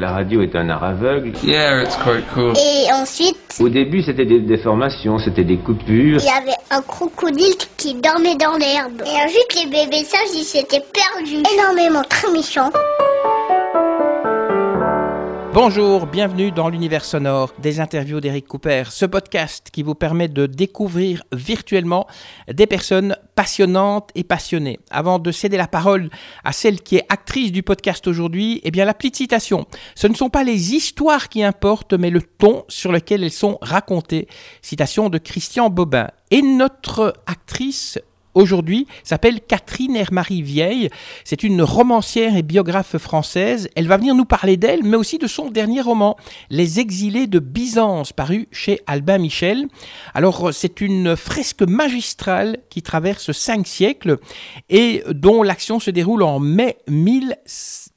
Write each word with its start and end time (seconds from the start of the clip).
La 0.00 0.12
radio 0.12 0.42
est 0.42 0.54
un 0.54 0.68
art 0.68 0.84
aveugle. 0.84 1.32
Yeah, 1.42 1.82
it's 1.82 1.96
quite 1.96 2.24
cool. 2.32 2.52
Et 2.56 2.86
ensuite, 2.92 3.36
Au 3.58 3.68
début, 3.68 4.00
c'était 4.00 4.26
des 4.26 4.38
déformations, 4.38 5.18
c'était 5.18 5.42
des 5.42 5.56
coupures. 5.56 6.20
il 6.20 6.24
y 6.24 6.28
avait 6.28 6.56
un 6.70 6.80
crocodile 6.82 7.56
qui 7.76 7.94
dormait 7.94 8.36
dans 8.36 8.56
l'herbe. 8.58 9.02
Et 9.04 9.24
ensuite, 9.24 9.56
les 9.56 9.66
bébés 9.68 10.04
sages, 10.04 10.20
ils 10.36 10.44
s'étaient 10.44 10.84
perdus. 10.94 11.42
Énormément, 11.52 12.04
très 12.08 12.30
méchants. 12.30 12.70
Bonjour, 15.60 16.06
bienvenue 16.06 16.52
dans 16.52 16.68
l'univers 16.68 17.04
sonore 17.04 17.52
des 17.58 17.80
interviews 17.80 18.20
d'Eric 18.20 18.46
Cooper, 18.46 18.84
ce 18.90 19.04
podcast 19.04 19.70
qui 19.72 19.82
vous 19.82 19.96
permet 19.96 20.28
de 20.28 20.46
découvrir 20.46 21.24
virtuellement 21.32 22.06
des 22.46 22.68
personnes 22.68 23.16
passionnantes 23.34 24.10
et 24.14 24.22
passionnées. 24.22 24.78
Avant 24.92 25.18
de 25.18 25.32
céder 25.32 25.56
la 25.56 25.66
parole 25.66 26.10
à 26.44 26.52
celle 26.52 26.80
qui 26.80 26.98
est 26.98 27.06
actrice 27.08 27.50
du 27.50 27.64
podcast 27.64 28.06
aujourd'hui, 28.06 28.60
eh 28.62 28.70
bien 28.70 28.84
la 28.84 28.94
petite 28.94 29.16
citation. 29.16 29.66
Ce 29.96 30.06
ne 30.06 30.14
sont 30.14 30.30
pas 30.30 30.44
les 30.44 30.76
histoires 30.76 31.28
qui 31.28 31.42
importent, 31.42 31.94
mais 31.94 32.10
le 32.10 32.22
ton 32.22 32.64
sur 32.68 32.92
lequel 32.92 33.24
elles 33.24 33.32
sont 33.32 33.58
racontées. 33.60 34.28
Citation 34.62 35.08
de 35.08 35.18
Christian 35.18 35.70
Bobin. 35.70 36.06
Et 36.30 36.40
notre 36.40 37.14
actrice 37.26 37.98
aujourd'hui 38.38 38.86
s'appelle 39.02 39.40
Catherine 39.40 39.96
Hermarie 39.96 40.42
Vieille. 40.42 40.88
C'est 41.24 41.42
une 41.42 41.62
romancière 41.62 42.36
et 42.36 42.42
biographe 42.42 42.96
française. 42.96 43.68
Elle 43.74 43.88
va 43.88 43.96
venir 43.96 44.14
nous 44.14 44.24
parler 44.24 44.56
d'elle, 44.56 44.84
mais 44.84 44.96
aussi 44.96 45.18
de 45.18 45.26
son 45.26 45.50
dernier 45.50 45.80
roman, 45.80 46.16
Les 46.50 46.80
Exilés 46.80 47.26
de 47.26 47.38
Byzance, 47.38 48.12
paru 48.12 48.48
chez 48.52 48.80
Albin 48.86 49.18
Michel. 49.18 49.66
Alors, 50.14 50.50
c'est 50.52 50.80
une 50.80 51.16
fresque 51.16 51.62
magistrale 51.62 52.58
qui 52.70 52.82
traverse 52.82 53.32
cinq 53.32 53.66
siècles 53.66 54.18
et 54.70 55.02
dont 55.10 55.42
l'action 55.42 55.80
se 55.80 55.90
déroule 55.90 56.22
en 56.22 56.38
mai 56.38 56.78
1000 56.88 57.36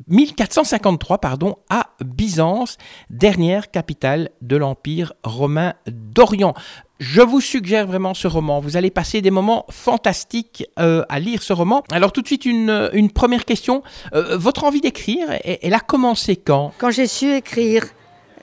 1453 0.08 1.18
pardon, 1.20 1.58
à 1.70 1.92
Byzance, 2.04 2.78
dernière 3.10 3.72
capitale 3.72 4.30
de 4.42 4.56
l'Empire 4.56 5.14
romain 5.24 5.74
d'Orient. 5.88 6.54
Je 7.00 7.22
vous 7.22 7.42
suggère 7.42 7.88
vraiment 7.88 8.14
ce 8.14 8.28
roman. 8.28 8.60
Vous 8.60 8.78
allez 8.78 8.92
passer 8.92 9.22
des 9.22 9.32
moments 9.32 9.66
fantastiques 9.72 10.68
euh, 10.80 11.04
à 11.10 11.20
lire 11.20 11.42
ce 11.42 11.52
roman. 11.52 11.84
Alors 11.92 12.12
tout 12.12 12.22
de 12.22 12.28
suite, 12.28 12.46
une, 12.46 12.90
une 12.94 13.10
première 13.10 13.46
question. 13.46 13.82
Euh, 14.14 14.38
votre 14.38 14.64
envie 14.66 14.82
d'écrire, 14.82 15.28
elle, 15.44 15.74
a 15.74 15.80
commencé 15.80 16.36
quand? 16.36 16.74
Quand 16.78 16.92
j'ai 16.92 17.08
su 17.08 17.34
écrire, 17.34 17.86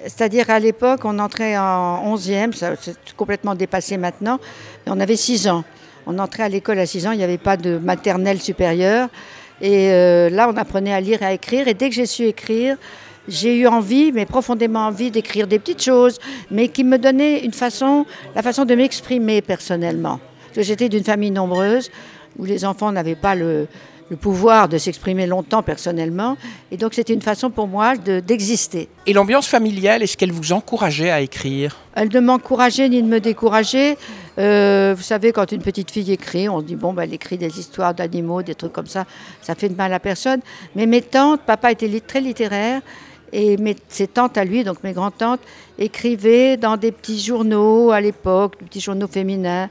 c'est-à-dire 0.03 0.51
à, 0.51 0.59
l'époque, 0.59 1.01
on 1.05 1.19
entrait 1.21 1.57
en 1.57 2.17
11e, 2.17 2.53
ça 2.53 2.73
c'est 2.81 2.97
complètement 3.17 3.55
dépassé 3.55 3.97
maintenant, 3.97 4.41
mais 4.85 4.93
on 4.93 4.99
avait 5.01 5.17
6 5.17 5.49
ans. 5.49 5.65
On 6.07 6.19
entrait 6.19 6.43
à 6.43 6.49
l'école 6.49 6.79
à 6.79 6.87
6 6.87 7.07
ans, 7.07 7.13
il 7.13 7.19
n'y 7.19 7.25
avait 7.25 7.39
pas 7.39 7.57
de 7.57 7.79
maternelle 7.79 8.41
supérieure. 8.41 9.09
Et 9.61 9.91
euh, 9.91 10.31
là, 10.31 10.49
on 10.53 10.57
apprenait 10.57 10.93
à 10.93 11.01
lire 11.01 11.23
et 11.23 11.27
à 11.27 11.33
écrire. 11.33 11.69
Et 11.69 11.75
dès 11.75 11.89
que 11.89 11.95
j'ai 11.95 12.07
su 12.07 12.25
écrire, 12.25 12.77
j'ai 13.27 13.57
eu 13.59 13.67
envie, 13.67 14.13
mais 14.13 14.25
profondément 14.25 14.87
envie, 14.87 15.11
d'écrire 15.11 15.47
des 15.47 15.59
petites 15.59 15.83
choses, 15.83 16.19
mais 16.51 16.69
qui 16.69 16.85
me 16.85 16.97
donnaient 16.99 17.45
une 17.45 17.53
façon, 17.53 18.07
la 18.35 18.43
façon 18.43 18.65
de 18.65 18.75
m'exprimer 18.75 19.43
personnellement. 19.43 20.21
Parce 20.47 20.57
que 20.57 20.63
j'étais 20.63 20.89
d'une 20.89 21.05
famille 21.05 21.31
nombreuse 21.31 21.91
où 22.39 22.45
les 22.45 22.65
enfants 22.65 22.91
n'avaient 22.93 23.17
pas 23.17 23.35
le, 23.35 23.67
le 24.11 24.17
pouvoir 24.17 24.69
de 24.69 24.79
s'exprimer 24.79 25.27
longtemps 25.27 25.63
personnellement. 25.63 26.37
Et 26.71 26.77
donc, 26.77 26.95
c'était 26.95 27.13
une 27.13 27.21
façon 27.21 27.51
pour 27.51 27.67
moi 27.67 27.97
de- 27.97 28.21
d'exister. 28.21 28.89
Et 29.07 29.13
l'ambiance 29.13 29.47
familiale, 29.49 30.03
est-ce 30.03 30.17
qu'elle 30.17 30.33
vous 30.33 30.53
encourageait 30.53 31.11
à 31.11 31.21
écrire? 31.21 31.77
Elle 31.95 32.09
ne 32.13 32.21
m'encourageait 32.21 32.89
ni 32.89 33.03
de 33.03 33.09
me 33.09 33.21
décourager. 33.21 33.99
Euh, 34.39 34.95
vous 34.97 35.03
savez, 35.03 35.33
quand 35.33 35.51
une 35.51 35.63
petite 35.63 35.91
fille 35.91 36.13
écrit, 36.13 36.49
on 36.49 36.61
se 36.61 36.65
dit, 36.65 36.77
bon, 36.77 36.93
ben, 36.93 37.03
elle 37.03 37.15
écrit 37.15 37.39
des 37.39 37.59
histoires 37.59 37.93
d'animaux, 37.93 38.43
des 38.43 38.55
trucs 38.55 38.73
comme 38.73 38.87
ça, 38.87 39.05
ça 39.43 39.55
fait 39.55 39.69
de 39.69 39.75
mal 39.75 39.93
à 39.93 39.99
personne. 39.99 40.41
Mais 40.77 40.87
mes 40.87 41.03
tantes, 41.03 41.41
papa 41.43 41.73
était 41.73 41.89
li- 41.89 42.01
très 42.01 42.21
littéraire, 42.21 42.81
et 43.33 43.57
mes, 43.57 43.77
ses 43.89 44.07
tantes 44.07 44.39
à 44.39 44.45
lui, 44.45 44.65
donc 44.65 44.83
mes 44.85 44.93
grands-tantes, 44.93 45.41
écrivaient 45.79 46.57
dans 46.57 46.77
des 46.77 46.93
petits 46.93 47.21
journaux 47.21 47.91
à 47.91 48.01
l'époque, 48.01 48.59
des 48.61 48.67
petits 48.67 48.81
journaux 48.81 49.09
féminins. 49.09 49.69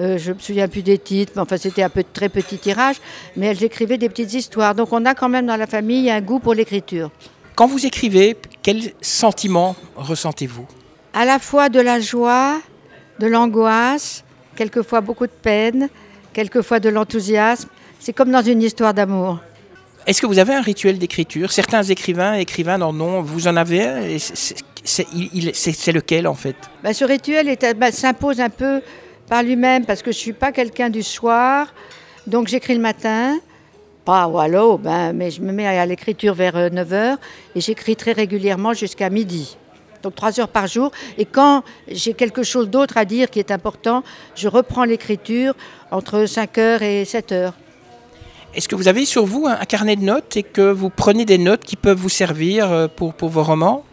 Euh, 0.00 0.16
je 0.16 0.32
me 0.32 0.38
souviens 0.38 0.68
plus 0.68 0.82
des 0.82 0.98
titres, 0.98 1.32
mais 1.34 1.42
enfin 1.42 1.56
c'était 1.56 1.82
un 1.82 1.88
peu 1.88 2.04
très 2.04 2.28
petit 2.28 2.56
tirage, 2.56 2.96
mais 3.36 3.46
elles 3.46 3.64
écrivaient 3.64 3.98
des 3.98 4.08
petites 4.08 4.32
histoires. 4.32 4.74
Donc 4.74 4.92
on 4.92 5.04
a 5.06 5.14
quand 5.14 5.28
même 5.28 5.46
dans 5.46 5.56
la 5.56 5.66
famille 5.66 6.10
un 6.10 6.20
goût 6.20 6.38
pour 6.38 6.54
l'écriture. 6.54 7.10
Quand 7.54 7.66
vous 7.66 7.84
écrivez, 7.84 8.36
quel 8.62 8.92
sentiment 9.00 9.76
ressentez-vous? 9.96 10.66
À 11.12 11.24
la 11.24 11.38
fois 11.38 11.68
de 11.68 11.80
la 11.80 12.00
joie, 12.00 12.60
de 13.20 13.26
l'angoisse, 13.28 14.24
quelquefois 14.56 15.00
beaucoup 15.00 15.26
de 15.26 15.32
peine, 15.32 15.88
quelquefois 16.32 16.80
de 16.80 16.88
l'enthousiasme. 16.88 17.68
C'est 18.00 18.12
comme 18.12 18.30
dans 18.32 18.42
une 18.42 18.62
histoire 18.62 18.94
d'amour. 18.94 19.38
Est-ce 20.06 20.20
que 20.22 20.26
vous 20.26 20.38
avez 20.38 20.54
un 20.54 20.62
rituel 20.62 20.98
d'écriture? 20.98 21.52
Certains 21.52 21.82
écrivains, 21.82 22.34
écrivains 22.34 22.80
en 22.80 22.98
ont. 23.00 23.20
Vous 23.20 23.46
en 23.46 23.56
avez 23.56 23.82
un? 23.86 24.00
Et 24.02 24.18
c'est- 24.18 24.56
lequel 25.92 26.26
en 26.26 26.34
fait? 26.34 26.56
Ben, 26.82 26.94
ce 26.94 27.04
rituel 27.04 27.48
est- 27.48 27.74
ben, 27.74 27.92
s'impose 27.92 28.40
un 28.40 28.48
peu 28.48 28.80
par 29.28 29.42
lui-même 29.42 29.84
parce 29.84 30.00
que 30.02 30.10
je 30.10 30.16
ne 30.16 30.20
suis 30.22 30.32
pas 30.32 30.50
quelqu'un 30.52 30.88
du 30.88 31.02
soir. 31.02 31.72
Donc 32.26 32.48
j'écris 32.48 32.74
le 32.74 32.80
matin, 32.80 33.38
pas 34.06 34.26
voilà, 34.26 34.64
ben, 34.78 35.12
mais 35.12 35.30
je 35.30 35.42
me 35.42 35.52
mets 35.52 35.66
à 35.66 35.84
l'écriture 35.84 36.32
vers 36.34 36.56
9h 36.70 37.18
et 37.54 37.60
j'écris 37.60 37.96
très 37.96 38.12
régulièrement 38.12 38.72
jusqu'à 38.72 39.10
midi. 39.10 39.58
Donc 40.02 40.14
trois 40.14 40.40
heures 40.40 40.48
par 40.48 40.66
jour. 40.66 40.90
Et 41.18 41.24
quand 41.24 41.62
j'ai 41.88 42.14
quelque 42.14 42.42
chose 42.42 42.68
d'autre 42.68 42.96
à 42.96 43.04
dire 43.04 43.30
qui 43.30 43.38
est 43.38 43.50
important, 43.50 44.02
je 44.34 44.48
reprends 44.48 44.84
l'écriture 44.84 45.54
entre 45.90 46.24
5h 46.24 46.82
et 46.82 47.04
7h. 47.04 47.52
Est-ce 48.54 48.68
que 48.68 48.74
vous 48.74 48.88
avez 48.88 49.04
sur 49.04 49.26
vous 49.26 49.46
un, 49.46 49.52
un 49.60 49.64
carnet 49.64 49.94
de 49.96 50.02
notes 50.02 50.36
et 50.36 50.42
que 50.42 50.72
vous 50.72 50.90
prenez 50.90 51.24
des 51.24 51.38
notes 51.38 51.64
qui 51.64 51.76
peuvent 51.76 51.98
vous 51.98 52.08
servir 52.08 52.70
euh, 52.70 52.88
pour, 52.88 53.14
pour 53.14 53.28
vos 53.28 53.44
romans? 53.44 53.84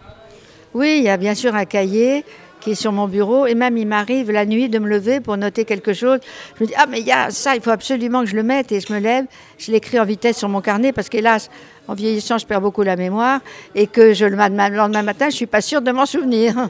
Oui, 0.74 0.96
il 0.98 1.04
y 1.04 1.10
a 1.10 1.18
bien 1.18 1.36
sûr 1.36 1.56
un 1.56 1.66
cahier 1.66 2.26
qui 2.60 2.72
est 2.72 2.76
sur 2.76 2.92
mon 2.92 3.08
bureau 3.08 3.46
et 3.46 3.56
même 3.56 3.78
il 3.78 3.88
m'arrive 3.88 4.32
la 4.32 4.46
nuit 4.46 4.68
de 4.68 4.80
me 4.80 4.88
lever 4.88 5.20
pour 5.20 5.38
noter 5.38 5.64
quelque 5.64 5.94
chose. 5.94 6.20
Je 6.58 6.64
me 6.64 6.68
dis, 6.68 6.74
ah 6.76 6.86
mais 6.90 7.00
il 7.00 7.06
y 7.06 7.12
a 7.12 7.30
ça, 7.30 7.56
il 7.56 7.62
faut 7.62 7.70
absolument 7.70 8.22
que 8.22 8.30
je 8.30 8.36
le 8.36 8.44
mette 8.44 8.72
et 8.72 8.80
je 8.80 8.92
me 8.92 9.00
lève, 9.00 9.26
je 9.58 9.72
l'écris 9.72 10.00
en 10.00 10.06
vitesse 10.06 10.38
sur 10.38 10.50
mon 10.50 10.62
carnet 10.62 10.92
parce 10.92 11.10
qu'hélas, 11.10 11.50
en 11.88 11.94
vieillissant, 11.94 12.38
je 12.38 12.46
perds 12.46 12.62
beaucoup 12.62 12.84
la 12.84 12.96
mémoire 12.96 13.40
et 13.76 13.88
que 13.88 14.14
je, 14.14 14.26
le 14.26 14.36
ma- 14.36 14.50
le 14.70 14.76
lendemain 14.76 15.04
matin, 15.04 15.26
je 15.26 15.34
ne 15.34 15.38
suis 15.38 15.46
pas 15.46 15.62
sûre 15.62 15.82
de 15.82 15.92
m'en 15.92 16.06
souvenir. 16.06 16.70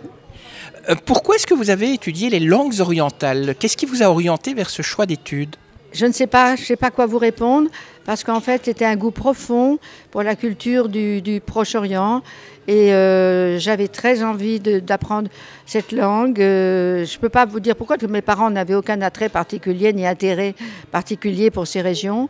Euh, 0.89 0.95
Pourquoi 1.05 1.35
est-ce 1.35 1.47
que 1.47 1.53
vous 1.53 1.69
avez 1.69 1.93
étudié 1.93 2.29
les 2.29 2.39
langues 2.39 2.79
orientales? 2.79 3.55
Qu'est-ce 3.59 3.77
qui 3.77 3.85
vous 3.85 4.03
a 4.03 4.07
orienté 4.07 4.53
vers 4.53 4.69
ce 4.69 4.81
choix 4.81 5.05
d'études? 5.05 5.55
Je 5.93 6.05
ne 6.05 6.11
sais 6.11 6.27
pas, 6.27 6.55
je 6.55 6.63
sais 6.63 6.75
pas 6.75 6.91
quoi 6.91 7.05
vous 7.05 7.17
répondre, 7.17 7.69
parce 8.05 8.23
qu'en 8.23 8.41
fait, 8.41 8.61
c'était 8.65 8.85
un 8.85 8.95
goût 8.95 9.11
profond 9.11 9.79
pour 10.11 10.21
la 10.21 10.35
culture 10.35 10.89
du, 10.89 11.21
du 11.21 11.39
Proche-Orient. 11.39 12.21
Et 12.67 12.93
euh, 12.93 13.57
j'avais 13.59 13.87
très 13.87 14.23
envie 14.23 14.59
d'apprendre 14.59 15.29
cette 15.65 15.93
langue. 15.93 16.41
Euh, 16.41 17.05
je 17.05 17.15
ne 17.15 17.21
peux 17.21 17.29
pas 17.29 17.45
vous 17.45 17.61
dire 17.61 17.77
pourquoi, 17.77 17.95
parce 17.95 18.05
que 18.07 18.11
mes 18.11 18.21
parents 18.21 18.49
n'avaient 18.49 18.75
aucun 18.75 19.01
attrait 19.01 19.29
particulier 19.29 19.93
ni 19.93 20.05
intérêt 20.05 20.53
particulier 20.91 21.49
pour 21.49 21.65
ces 21.65 21.79
régions. 21.81 22.27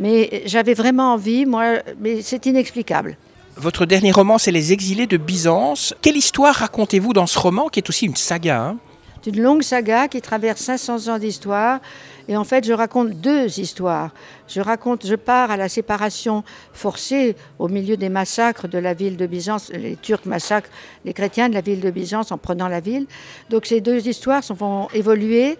Mais 0.00 0.42
j'avais 0.46 0.74
vraiment 0.74 1.14
envie, 1.14 1.46
moi, 1.46 1.78
mais 2.00 2.22
c'est 2.22 2.46
inexplicable. 2.46 3.16
Votre 3.56 3.86
dernier 3.86 4.12
roman, 4.12 4.38
c'est 4.38 4.52
Les 4.52 4.72
Exilés 4.72 5.08
de 5.08 5.16
Byzance. 5.16 5.94
Quelle 6.00 6.16
histoire 6.16 6.54
racontez-vous 6.54 7.12
dans 7.12 7.26
ce 7.26 7.38
roman, 7.38 7.68
qui 7.68 7.80
est 7.80 7.88
aussi 7.88 8.06
une 8.06 8.14
saga 8.14 8.60
hein? 8.60 8.76
C'est 9.20 9.34
une 9.34 9.42
longue 9.42 9.62
saga 9.62 10.06
qui 10.06 10.20
traverse 10.20 10.60
500 10.60 11.08
ans 11.08 11.18
d'histoire. 11.18 11.80
Et 12.28 12.36
en 12.36 12.44
fait, 12.44 12.64
je 12.64 12.72
raconte 12.72 13.20
deux 13.20 13.58
histoires. 13.58 14.10
Je 14.46 14.60
raconte, 14.60 15.06
je 15.06 15.16
pars 15.16 15.50
à 15.50 15.56
la 15.56 15.68
séparation 15.68 16.44
forcée 16.72 17.34
au 17.58 17.68
milieu 17.68 17.96
des 17.96 18.10
massacres 18.10 18.68
de 18.68 18.78
la 18.78 18.94
ville 18.94 19.16
de 19.16 19.26
Byzance. 19.26 19.70
Les 19.72 19.96
Turcs 19.96 20.26
massacrent 20.26 20.70
les 21.04 21.14
chrétiens 21.14 21.48
de 21.48 21.54
la 21.54 21.62
ville 21.62 21.80
de 21.80 21.90
Byzance 21.90 22.30
en 22.30 22.38
prenant 22.38 22.68
la 22.68 22.80
ville. 22.80 23.06
Donc 23.50 23.66
ces 23.66 23.80
deux 23.80 24.06
histoires 24.06 24.42
vont 24.50 24.88
évoluer. 24.94 25.58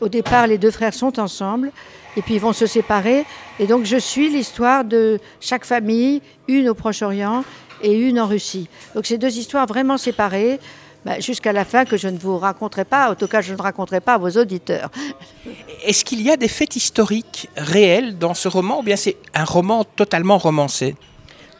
Au 0.00 0.08
départ, 0.08 0.46
les 0.46 0.58
deux 0.58 0.70
frères 0.70 0.94
sont 0.94 1.18
ensemble. 1.18 1.72
Et 2.16 2.22
puis 2.22 2.34
ils 2.34 2.40
vont 2.40 2.52
se 2.52 2.66
séparer. 2.66 3.24
Et 3.60 3.66
donc 3.66 3.84
je 3.84 3.96
suis 3.96 4.28
l'histoire 4.28 4.84
de 4.84 5.20
chaque 5.40 5.64
famille, 5.64 6.20
une 6.48 6.68
au 6.68 6.74
Proche-Orient 6.74 7.44
et 7.82 7.92
une 7.92 8.18
en 8.18 8.26
Russie. 8.26 8.68
Donc 8.94 9.06
ces 9.06 9.18
deux 9.18 9.38
histoires 9.38 9.66
vraiment 9.66 9.98
séparées. 9.98 10.58
bah, 11.04 11.20
jusqu'à 11.20 11.52
la 11.52 11.64
fin 11.64 11.84
que 11.84 11.96
je 11.96 12.08
ne 12.08 12.18
vous 12.18 12.36
raconterai 12.38 12.84
pas, 12.84 13.12
en 13.12 13.14
tout 13.14 13.28
cas 13.28 13.40
je 13.40 13.54
ne 13.54 13.62
raconterai 13.62 14.00
pas 14.00 14.14
à 14.14 14.18
vos 14.18 14.30
auditeurs. 14.30 14.90
Est-ce 15.84 16.04
qu'il 16.04 16.22
y 16.22 16.30
a 16.30 16.36
des 16.36 16.48
faits 16.48 16.74
historiques 16.74 17.48
réels 17.56 18.18
dans 18.18 18.34
ce 18.34 18.48
roman 18.48 18.80
ou 18.80 18.82
bien 18.82 18.96
c'est 18.96 19.16
un 19.32 19.44
roman 19.44 19.84
totalement 19.84 20.38
romancé? 20.38 20.96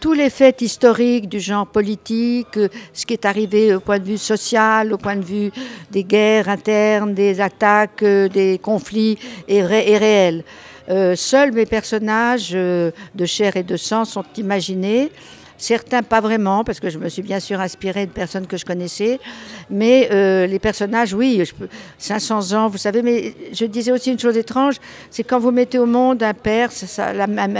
Tous 0.00 0.12
les 0.12 0.30
faits 0.30 0.62
historiques 0.62 1.28
du 1.28 1.40
genre 1.40 1.66
politique, 1.66 2.56
euh, 2.56 2.68
ce 2.92 3.04
qui 3.04 3.14
est 3.14 3.24
arrivé 3.24 3.74
au 3.74 3.80
point 3.80 3.98
de 3.98 4.04
vue 4.04 4.16
social, 4.18 4.92
au 4.92 4.96
point 4.96 5.16
de 5.16 5.24
vue 5.24 5.50
des 5.90 6.04
guerres 6.04 6.48
internes, 6.48 7.14
des 7.14 7.40
attaques, 7.40 8.04
euh, 8.04 8.28
des 8.28 8.58
conflits, 8.62 9.18
est, 9.48 9.62
ré- 9.64 9.90
est 9.90 9.96
réel. 9.98 10.44
Euh, 10.88 11.16
seuls 11.16 11.50
mes 11.50 11.66
personnages 11.66 12.52
de 12.52 12.92
chair 13.26 13.56
et 13.56 13.64
de 13.64 13.76
sang 13.76 14.04
sont 14.04 14.24
imaginés. 14.36 15.10
Certains 15.60 16.04
pas 16.04 16.20
vraiment, 16.20 16.62
parce 16.62 16.78
que 16.78 16.88
je 16.88 16.98
me 16.98 17.08
suis 17.08 17.20
bien 17.22 17.40
sûr 17.40 17.60
inspirée 17.60 18.06
de 18.06 18.12
personnes 18.12 18.46
que 18.46 18.56
je 18.56 18.64
connaissais. 18.64 19.18
Mais 19.68 20.08
les 20.46 20.58
personnages, 20.60 21.12
oui, 21.12 21.42
je 21.44 21.52
peux- 21.52 21.68
500 21.98 22.52
ans, 22.52 22.68
vous 22.68 22.78
savez. 22.78 23.02
Mais 23.02 23.34
je 23.52 23.64
disais 23.66 23.90
aussi 23.90 24.12
une 24.12 24.20
chose 24.20 24.36
étrange, 24.36 24.76
c'est 25.10 25.24
quand 25.24 25.40
vous 25.40 25.50
mettez 25.50 25.78
au 25.80 25.84
monde 25.86 26.22
un 26.22 26.32
père, 26.32 26.70
la, 26.96 27.24
un, 27.24 27.56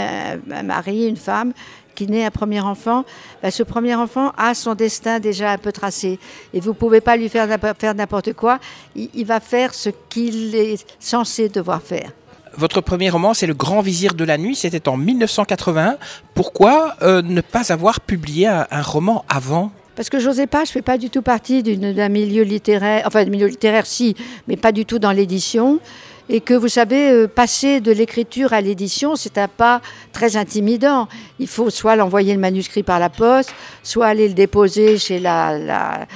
un 0.49 0.63
mari, 0.63 1.07
une 1.09 1.17
femme, 1.17 1.51
qui 1.95 2.07
naît 2.07 2.25
un 2.25 2.31
premier 2.31 2.61
enfant, 2.61 3.03
ben, 3.41 3.51
ce 3.51 3.63
premier 3.63 3.95
enfant 3.95 4.31
a 4.37 4.53
son 4.53 4.75
destin 4.75 5.19
déjà 5.19 5.51
un 5.51 5.57
peu 5.57 5.71
tracé. 5.71 6.19
Et 6.53 6.59
vous 6.59 6.69
ne 6.69 6.75
pouvez 6.75 7.01
pas 7.01 7.17
lui 7.17 7.29
faire 7.29 7.47
n'importe 7.95 8.33
quoi. 8.33 8.59
Il, 8.95 9.25
va 9.25 9.39
faire 9.39 9.73
ce 9.73 9.89
qu'il 10.09 10.55
est 10.55 10.85
censé 10.99 11.49
devoir 11.49 11.81
faire. 11.81 12.11
Votre 12.55 12.81
premier 12.81 13.09
roman, 13.09 13.33
c'est 13.33 13.47
Le 13.47 13.53
Grand 13.53 13.81
Vizir 13.81 14.13
de 14.15 14.23
la 14.23 14.37
Nuit, 14.37 14.55
c'était 14.55 14.89
en 14.89 14.97
1981. 14.97 15.97
Pourquoi 16.33 16.95
euh, 17.01 17.21
ne 17.21 17.41
pas 17.41 17.71
avoir 17.71 18.01
publié 18.01 18.47
un, 18.47 18.81
roman 18.81 19.23
avant? 19.29 19.71
Parce 19.95 20.09
que 20.09 20.19
j'osais 20.19 20.47
pas, 20.47 20.65
je 20.65 20.71
fais 20.71 20.81
pas 20.81 20.97
du 20.97 21.09
tout 21.09 21.21
partie 21.21 21.61
d'un 21.61 22.09
milieu 22.09 22.43
littéraire, 22.43 23.03
enfin 23.05 23.23
d'un 23.23 23.29
milieu 23.29 23.47
littéraire 23.47 23.85
si, 23.85 24.15
mais 24.47 24.55
pas 24.55 24.71
du 24.71 24.85
tout 24.85 24.97
dans 24.97 25.11
l'édition 25.11 25.79
et 26.29 26.41
que 26.41 26.53
vous 26.53 26.67
savez, 26.67 27.11
euh, 27.11 27.27
passer 27.27 27.81
de 27.81 27.91
l'écriture 27.91 28.53
à 28.53 28.61
l'édition, 28.61 29.15
c'est 29.15 29.39
un 29.39 29.47
pas 29.47 29.81
très 30.13 30.37
intimidant. 30.37 31.07
Il 31.39 31.47
faut 31.47 31.71
soit 31.71 31.95
l'envoyer 31.95 32.33
le 32.33 32.39
manuscrit 32.39 32.83
par 32.83 32.99
la 32.99 33.09
poste, 33.09 33.51
soit 33.81 34.05
aller 34.05 34.27
le 34.27 34.35
déposer 34.35 34.99
chez 34.99 35.19
euh, 35.25 36.07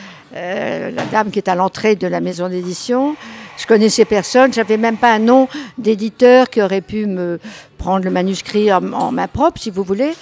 la 0.92 1.06
dame 1.12 1.32
qui 1.32 1.40
est 1.40 1.50
à 1.50 1.56
l'entrée 1.56 1.96
de 1.96 2.06
la 2.06 2.22
maison 2.22 2.48
d'édition. 2.48 3.16
Je 3.58 3.66
connaissais 3.66 4.06
personne, 4.06 4.54
j'avais 4.54 4.78
même 4.78 4.98
pas 4.98 5.14
un 5.14 5.20
nom 5.20 5.48
d'éditeur 5.78 6.50
qui 6.50 6.62
aurait 6.62 6.82
pu 6.82 7.06
me 7.06 7.40
prendre 7.78 8.06
le 8.06 8.12
manuscrit 8.12 8.72
en, 8.72 9.12
main 9.12 9.28
propre, 9.28 9.60
si 9.60 9.72
vous 9.72 9.84
voulez. 9.84 10.14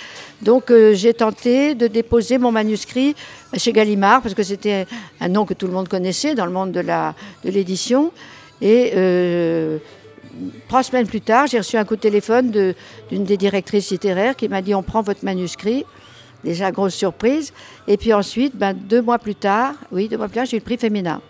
Donc 0.41 0.71
euh, 0.71 0.93
j'ai 0.93 1.13
tenté 1.13 1.75
de 1.75 1.87
déposer 1.87 2.37
mon 2.37 2.51
manuscrit 2.51 3.13
chez 3.55 3.73
Gallimard, 3.73 4.21
parce 4.21 4.35
que 4.35 4.43
c'était 4.43 4.87
un 5.19 5.27
nom 5.27 5.45
que 5.45 5.53
tout 5.53 5.67
le 5.67 5.73
monde 5.73 5.89
connaissait 5.89 6.33
dans 6.33 6.45
le 6.45 6.51
monde 6.51 6.71
de 6.71 7.49
l'édition. 7.49 8.11
Et 8.61 8.93
euh, 8.95 9.79
trois 10.67 10.83
semaines 10.83 11.07
plus 11.07 11.21
tard, 11.21 11.47
j'ai 11.47 11.57
reçu 11.57 11.77
un 11.77 11.85
coup 11.85 11.95
de 11.95 12.01
téléphone 12.01 12.51
d'une 13.09 13.23
des 13.23 13.37
directrices 13.37 13.89
littéraires 13.89 14.35
qui 14.35 14.47
m'a 14.47 14.61
dit 14.61 14.75
on 14.75 14.83
prend 14.83 15.01
votre 15.01 15.25
manuscrit. 15.25 15.85
Déjà, 16.43 16.71
grosse 16.71 16.95
surprise. 16.95 17.53
Et 17.87 17.97
puis 17.97 18.13
ensuite, 18.13 18.55
ben, 18.55 18.73
deux 18.73 19.01
mois 19.01 19.19
plus 19.19 19.35
tard, 19.35 19.75
oui, 19.91 20.07
deux 20.07 20.17
mois 20.17 20.27
plus 20.27 20.35
tard, 20.35 20.45
j'ai 20.45 20.57
eu 20.57 20.59
le 20.59 20.65
prix 20.65 20.77
féminin. 20.77 21.21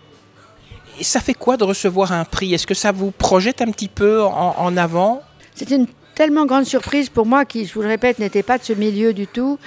Et 0.98 1.04
ça 1.04 1.20
fait 1.20 1.34
quoi 1.34 1.56
de 1.56 1.64
recevoir 1.64 2.12
un 2.12 2.24
prix? 2.24 2.54
Est-ce 2.54 2.66
que 2.66 2.74
ça 2.74 2.92
vous 2.92 3.10
projette 3.10 3.60
un 3.60 3.70
petit 3.70 3.88
peu 3.88 4.22
en, 4.22 4.76
avant? 4.76 5.22
C'était 5.54 5.76
une 5.76 5.86
tellement 6.14 6.46
grande 6.46 6.64
surprise 6.64 7.08
pour 7.08 7.26
moi, 7.26 7.44
qui, 7.44 7.66
je 7.66 7.74
vous 7.74 7.82
le 7.82 7.88
répète, 7.88 8.18
n'était 8.18 8.42
pas 8.42 8.58
de 8.58 8.64
ce 8.64 8.72
milieu 8.72 9.12
du 9.12 9.26
tout, 9.26 9.58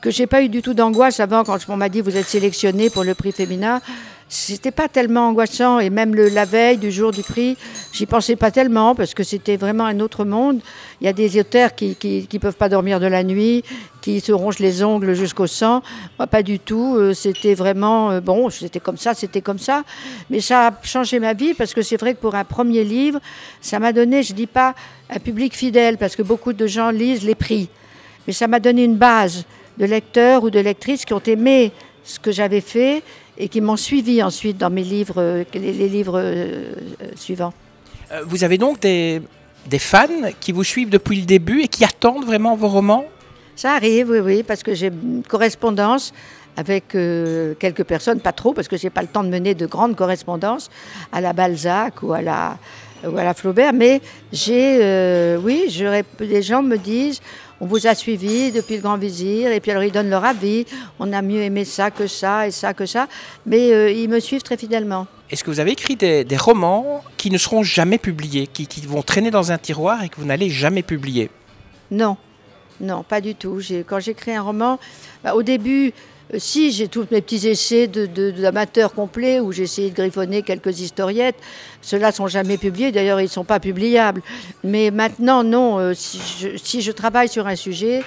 que 0.00 0.10
j'ai 0.10 0.26
pas 0.26 0.42
eu 0.42 0.48
du 0.48 0.62
tout 0.62 0.74
d'angoisse 0.74 1.20
avant 1.20 1.44
quand 1.44 1.58
on 1.68 1.76
m'a 1.76 1.88
dit 1.88 2.00
vous 2.02 2.16
êtes 2.16 2.28
sélectionné 2.28 2.90
pour 2.90 3.04
le 3.04 3.14
prix 3.14 3.32
féminin 3.32 3.80
c'était 4.28 4.70
pas 4.70 4.88
tellement 4.88 5.28
angoissant 5.28 5.78
et 5.78 5.90
même 5.90 6.14
le, 6.14 6.28
la 6.28 6.44
veille 6.44 6.78
du 6.78 6.90
jour 6.90 7.12
du 7.12 7.22
prix, 7.22 7.56
j'y 7.92 8.06
pensais 8.06 8.36
pas 8.36 8.50
tellement 8.50 8.94
parce 8.94 9.14
que 9.14 9.22
c'était 9.22 9.56
vraiment 9.56 9.84
un 9.84 10.00
autre 10.00 10.24
monde. 10.24 10.60
Il 11.00 11.04
y 11.04 11.08
a 11.08 11.12
des 11.12 11.38
auteurs 11.38 11.74
qui, 11.74 11.94
qui, 11.94 12.38
peuvent 12.38 12.56
pas 12.56 12.68
dormir 12.68 13.00
de 13.00 13.06
la 13.06 13.22
nuit, 13.22 13.62
qui 14.00 14.20
se 14.20 14.32
rongent 14.32 14.58
les 14.58 14.82
ongles 14.82 15.14
jusqu'au 15.14 15.46
sang. 15.46 15.82
Moi, 16.18 16.26
pas 16.26 16.42
du 16.42 16.58
tout. 16.58 16.96
Euh, 16.96 17.12
c'était 17.14 17.54
vraiment 17.54 18.10
euh, 18.10 18.20
bon. 18.20 18.50
C'était 18.50 18.80
comme 18.80 18.96
ça, 18.96 19.14
c'était 19.14 19.40
comme 19.40 19.58
ça. 19.58 19.84
Mais 20.30 20.40
ça 20.40 20.68
a 20.68 20.72
changé 20.82 21.18
ma 21.18 21.34
vie 21.34 21.54
parce 21.54 21.74
que 21.74 21.82
c'est 21.82 21.98
vrai 21.98 22.14
que 22.14 22.20
pour 22.20 22.34
un 22.34 22.44
premier 22.44 22.84
livre, 22.84 23.20
ça 23.60 23.78
m'a 23.78 23.92
donné, 23.92 24.22
je 24.22 24.32
dis 24.32 24.46
pas 24.46 24.74
un 25.10 25.18
public 25.18 25.54
fidèle 25.54 25.98
parce 25.98 26.16
que 26.16 26.22
beaucoup 26.22 26.52
de 26.52 26.66
gens 26.66 26.90
lisent 26.90 27.24
les 27.24 27.34
prix, 27.34 27.68
mais 28.26 28.32
ça 28.32 28.48
m'a 28.48 28.58
donné 28.58 28.84
une 28.84 28.96
base 28.96 29.44
de 29.78 29.84
lecteurs 29.84 30.42
ou 30.44 30.50
de 30.50 30.60
lectrices 30.60 31.04
qui 31.04 31.12
ont 31.12 31.22
aimé 31.26 31.72
ce 32.04 32.18
que 32.18 32.32
j'avais 32.32 32.60
fait 32.60 33.02
et 33.36 33.48
qui 33.48 33.60
m'ont 33.60 33.76
suivi 33.76 34.22
ensuite 34.22 34.58
dans 34.58 34.70
mes 34.70 34.82
livres, 34.82 35.18
euh, 35.18 35.44
les, 35.54 35.88
livres 35.88 36.18
euh, 36.18 36.74
euh, 37.02 37.06
suivants. 37.16 37.52
Vous 38.26 38.44
avez 38.44 38.58
donc 38.58 38.80
des, 38.80 39.22
des 39.66 39.78
fans 39.78 40.06
qui 40.38 40.52
vous 40.52 40.62
suivent 40.62 40.90
depuis 40.90 41.18
le 41.18 41.26
début 41.26 41.62
et 41.62 41.68
qui 41.68 41.84
attendent 41.84 42.24
vraiment 42.24 42.54
vos 42.54 42.68
romans? 42.68 43.06
Ça 43.56 43.72
arrive, 43.72 44.10
oui, 44.10 44.18
oui, 44.18 44.42
parce 44.42 44.62
que 44.62 44.74
j'ai 44.74 44.88
une 44.88 45.22
correspondance 45.26 46.12
avec 46.56 46.88
quelques 47.58 47.82
personnes, 47.82 48.20
pas 48.20 48.30
trop, 48.30 48.52
parce 48.52 48.68
que 48.68 48.76
j'ai 48.76 48.90
pas 48.90 49.02
le 49.02 49.08
temps 49.08 49.24
de 49.24 49.28
mener 49.28 49.54
de 49.54 49.66
grandes 49.66 49.96
correspondances 49.96 50.70
à 51.10 51.20
la 51.20 51.32
Balzac 51.32 52.02
ou 52.02 52.12
à 52.12 52.22
la, 52.22 52.58
ou 53.04 53.16
à 53.16 53.24
la 53.24 53.34
Flaubert, 53.34 53.72
mais 53.72 54.00
j'ai, 54.32 55.36
oui, 55.42 55.64
les 56.20 56.42
gens 56.42 56.62
me 56.62 56.76
disent, 56.76 57.20
on 57.64 57.66
vous 57.66 57.86
a 57.86 57.94
suivi 57.94 58.52
depuis 58.52 58.76
le 58.76 58.82
Grand 58.82 58.98
Vizir, 58.98 59.50
et 59.50 59.58
puis 59.58 59.70
alors 59.70 59.82
ils 59.82 59.90
donnent 59.90 60.10
leur 60.10 60.22
avis, 60.22 60.66
on 60.98 61.14
a 61.14 61.22
mieux 61.22 61.40
aimé 61.40 61.64
ça 61.64 61.90
que 61.90 62.06
ça 62.06 62.46
et 62.46 62.50
ça 62.50 62.74
que 62.74 62.84
ça, 62.84 63.08
mais 63.46 63.72
euh, 63.72 63.90
ils 63.90 64.06
me 64.06 64.20
suivent 64.20 64.42
très 64.42 64.58
fidèlement. 64.58 65.06
Est-ce 65.30 65.42
que 65.42 65.50
vous 65.50 65.60
avez 65.60 65.70
écrit 65.70 65.96
des, 65.96 66.26
romans 66.36 67.02
qui 67.16 67.30
ne 67.30 67.38
seront 67.38 67.62
jamais 67.62 67.96
publiés, 67.96 68.46
qui, 68.46 68.68
vont 68.86 69.00
traîner 69.00 69.30
dans 69.30 69.50
un 69.50 69.56
tiroir 69.56 70.02
et 70.02 70.10
que 70.10 70.16
vous 70.16 70.26
n'allez 70.26 70.50
jamais 70.50 70.82
publier? 70.82 71.30
Non, 71.90 72.18
non, 72.82 73.02
pas 73.02 73.22
du 73.22 73.34
tout. 73.34 73.58
Quand 73.86 73.98
j'écris 73.98 74.34
un 74.34 74.42
roman, 74.42 74.78
bah, 75.22 75.34
au 75.34 75.42
début, 75.42 75.94
si, 76.38 76.72
j'ai 76.72 76.88
tous 76.88 77.06
mes 77.10 77.20
petits 77.20 77.46
essais 77.48 77.86
d'amateurs 77.86 78.90
de, 78.90 78.94
complets 78.94 79.40
où 79.40 79.52
j'ai 79.52 79.64
essayé 79.64 79.90
de 79.90 79.94
griffonner 79.94 80.42
quelques 80.42 80.80
historiettes. 80.80 81.36
Ceux-là 81.82 82.12
sont 82.12 82.28
jamais 82.28 82.56
publiés, 82.56 82.92
d'ailleurs 82.92 83.20
ils 83.20 83.24
ne 83.24 83.28
sont 83.28 83.44
pas 83.44 83.60
publiables. 83.60 84.22
Mais 84.62 84.90
maintenant, 84.90 85.44
non, 85.44 85.78
euh, 85.78 85.92
si, 85.94 86.80
je, 86.80 86.90
travaille 86.92 87.28
sur 87.28 87.46
un 87.46 87.56
sujet, 87.56 88.02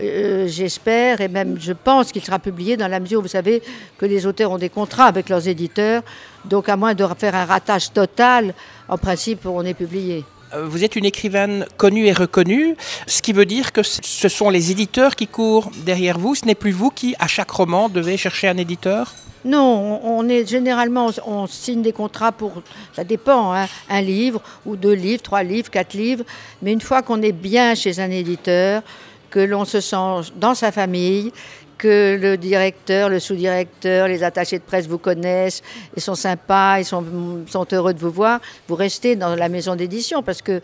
euh, 0.00 0.46
j'espère 0.46 1.20
et 1.20 1.28
même 1.28 1.56
je 1.58 1.72
pense 1.72 2.12
qu'il 2.12 2.22
sera 2.22 2.38
publié 2.38 2.76
dans 2.76 2.88
la 2.88 3.00
mesure 3.00 3.20
où 3.20 3.22
vous 3.22 3.28
savez 3.28 3.62
que 3.96 4.06
les 4.06 4.26
auteurs 4.26 4.50
ont 4.50 4.58
des 4.58 4.68
contrats 4.68 5.06
avec 5.06 5.28
leurs 5.28 5.48
éditeurs. 5.48 6.02
Donc 6.44 6.68
à 6.68 6.76
moins 6.76 6.94
de 6.94 7.06
faire 7.18 7.34
un 7.34 7.46
ratage 7.46 7.92
total, 7.92 8.54
en 8.88 8.98
principe, 8.98 9.46
on 9.46 9.64
est 9.64 9.74
publié. 9.74 10.24
Euh, 10.54 10.66
vous 10.66 10.84
êtes 10.84 10.96
une 10.96 11.04
écrivaine 11.04 11.66
connue 11.76 12.06
et 12.06 12.12
reconnue, 12.12 12.76
ce 13.06 13.22
qui 13.22 13.32
veut 13.32 13.46
dire 13.46 13.72
que 13.72 13.82
ce 13.82 14.28
sont 14.28 14.50
les 14.50 14.70
éditeurs 14.70 15.16
qui 15.16 15.26
courent 15.26 15.70
derrière 15.84 16.18
vous. 16.18 16.34
Ce 16.34 16.44
n'est 16.44 16.54
plus 16.54 16.70
vous 16.70 16.90
qui, 16.90 17.14
à 17.18 17.26
chaque 17.26 17.50
roman, 17.50 17.88
devez 17.88 18.16
chercher 18.16 18.48
un 18.48 18.56
éditeur? 18.56 19.14
Non, 19.44 20.00
on 20.02 20.26
est 20.28 20.48
généralement, 20.48 21.10
on 21.26 21.46
signe 21.46 21.82
des 21.82 21.92
contrats 21.92 22.32
pour, 22.32 22.62
ça 22.94 23.04
dépend, 23.04 23.52
hein, 23.52 23.66
un 23.90 24.00
livre 24.00 24.40
ou 24.64 24.74
deux 24.74 24.94
livres, 24.94 25.22
trois 25.22 25.42
livres, 25.42 25.70
quatre 25.70 25.92
livres. 25.92 26.24
Mais 26.62 26.72
une 26.72 26.80
fois 26.80 27.02
qu'on 27.02 27.20
est 27.20 27.32
bien 27.32 27.74
chez 27.74 28.00
un 28.00 28.10
éditeur, 28.10 28.82
que 29.28 29.40
l'on 29.40 29.64
se 29.64 29.80
sent 29.80 30.32
dans 30.36 30.54
sa 30.54 30.72
famille, 30.72 31.32
que 31.76 32.18
le 32.20 32.36
directeur, 32.36 33.08
le 33.08 33.20
sous-directeur, 33.20 34.08
les 34.08 34.22
attachés 34.22 34.58
de 34.58 34.64
presse 34.64 34.86
vous 34.86 34.98
connaissent, 34.98 35.62
ils 35.96 36.02
sont 36.02 36.14
sympas, 36.14 36.78
ils 36.78 36.84
sont, 36.84 37.04
sont 37.46 37.66
heureux 37.72 37.94
de 37.94 37.98
vous 37.98 38.10
voir, 38.10 38.40
vous 38.68 38.74
restez 38.74 39.16
dans 39.16 39.34
la 39.34 39.48
maison 39.48 39.76
d'édition 39.76 40.22
parce 40.22 40.42
que 40.42 40.52
euh, 40.52 40.60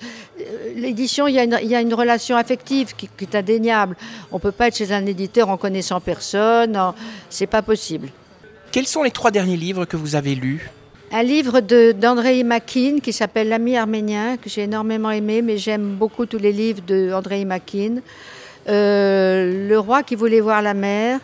l'édition, 0.76 1.26
il, 1.26 1.36
il, 1.62 1.68
y 1.68 1.74
a 1.74 1.80
une 1.80 1.94
relation 1.94 2.36
affective 2.36 2.94
qui, 2.96 3.08
est 3.20 3.34
indéniable. 3.34 3.96
On 4.32 4.36
ne 4.36 4.40
peut 4.40 4.52
pas 4.52 4.68
être 4.68 4.76
chez 4.76 4.92
un 4.92 5.04
éditeur 5.06 5.48
en 5.48 5.56
connaissant 5.56 6.00
personne, 6.00 6.78
c'est 7.28 7.46
pas 7.46 7.62
possible. 7.62 8.08
Quels 8.72 8.86
sont 8.86 9.02
les 9.02 9.10
trois 9.10 9.30
derniers 9.30 9.56
livres 9.56 9.84
que 9.84 9.96
vous 9.96 10.14
avez 10.14 10.34
lus? 10.34 10.70
Un 11.12 11.24
livre 11.24 11.60
d'Andrei 11.60 12.44
Makin 12.44 12.98
qui 13.02 13.12
s'appelle 13.12 13.48
L'ami 13.48 13.76
arménien, 13.76 14.36
que 14.36 14.48
j'ai 14.48 14.62
énormément 14.62 15.10
aimé, 15.10 15.42
mais 15.42 15.58
j'aime 15.58 15.96
beaucoup 15.96 16.24
tous 16.24 16.38
les 16.38 16.52
livres 16.52 16.82
d'Andrei 16.82 17.44
Makin. 17.44 17.96
Euh, 18.70 19.68
le 19.68 19.78
roi 19.80 20.04
qui 20.04 20.14
voulait 20.14 20.40
voir 20.40 20.62
la 20.62 20.74
mer 20.74 21.18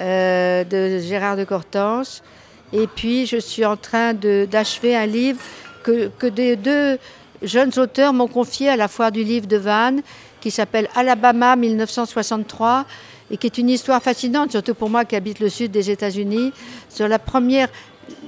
euh, 0.00 0.62
de 0.62 1.00
Gérard 1.00 1.36
de 1.36 1.42
Cortance. 1.42 2.22
Et 2.72 2.86
puis 2.86 3.26
je 3.26 3.38
suis 3.38 3.64
en 3.64 3.76
train 3.76 4.14
d'achever 4.14 4.94
un 4.94 5.06
livre 5.06 5.40
que, 5.82 6.08
que 6.18 6.26
des 6.26 6.54
deux 6.54 6.98
jeunes 7.42 7.72
auteurs 7.76 8.12
m'ont 8.12 8.28
confié 8.28 8.68
à 8.68 8.76
la 8.76 8.86
foire 8.86 9.10
du 9.10 9.24
livre 9.24 9.46
de 9.46 9.56
Vannes, 9.56 10.02
qui 10.40 10.50
s'appelle 10.50 10.88
Alabama 10.94 11.56
1963 11.56 12.84
et 13.30 13.36
qui 13.36 13.46
est 13.46 13.58
une 13.58 13.70
histoire 13.70 14.00
fascinante, 14.00 14.52
surtout 14.52 14.74
pour 14.74 14.88
moi 14.88 15.04
qui 15.04 15.16
habite 15.16 15.40
le 15.40 15.48
sud 15.48 15.72
des 15.72 15.90
États-Unis, 15.90 16.52
sur 16.88 17.08
la 17.08 17.18
première 17.18 17.68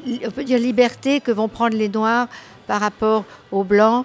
liberté 0.05 1.21
que 1.21 1.31
vont 1.31 1.49
prendre 1.49 1.77
les 1.77 1.89
Noirs 1.89 2.27
par 2.67 2.81
rapport 2.81 3.25
aux 3.53 3.63
Blancs 3.63 4.05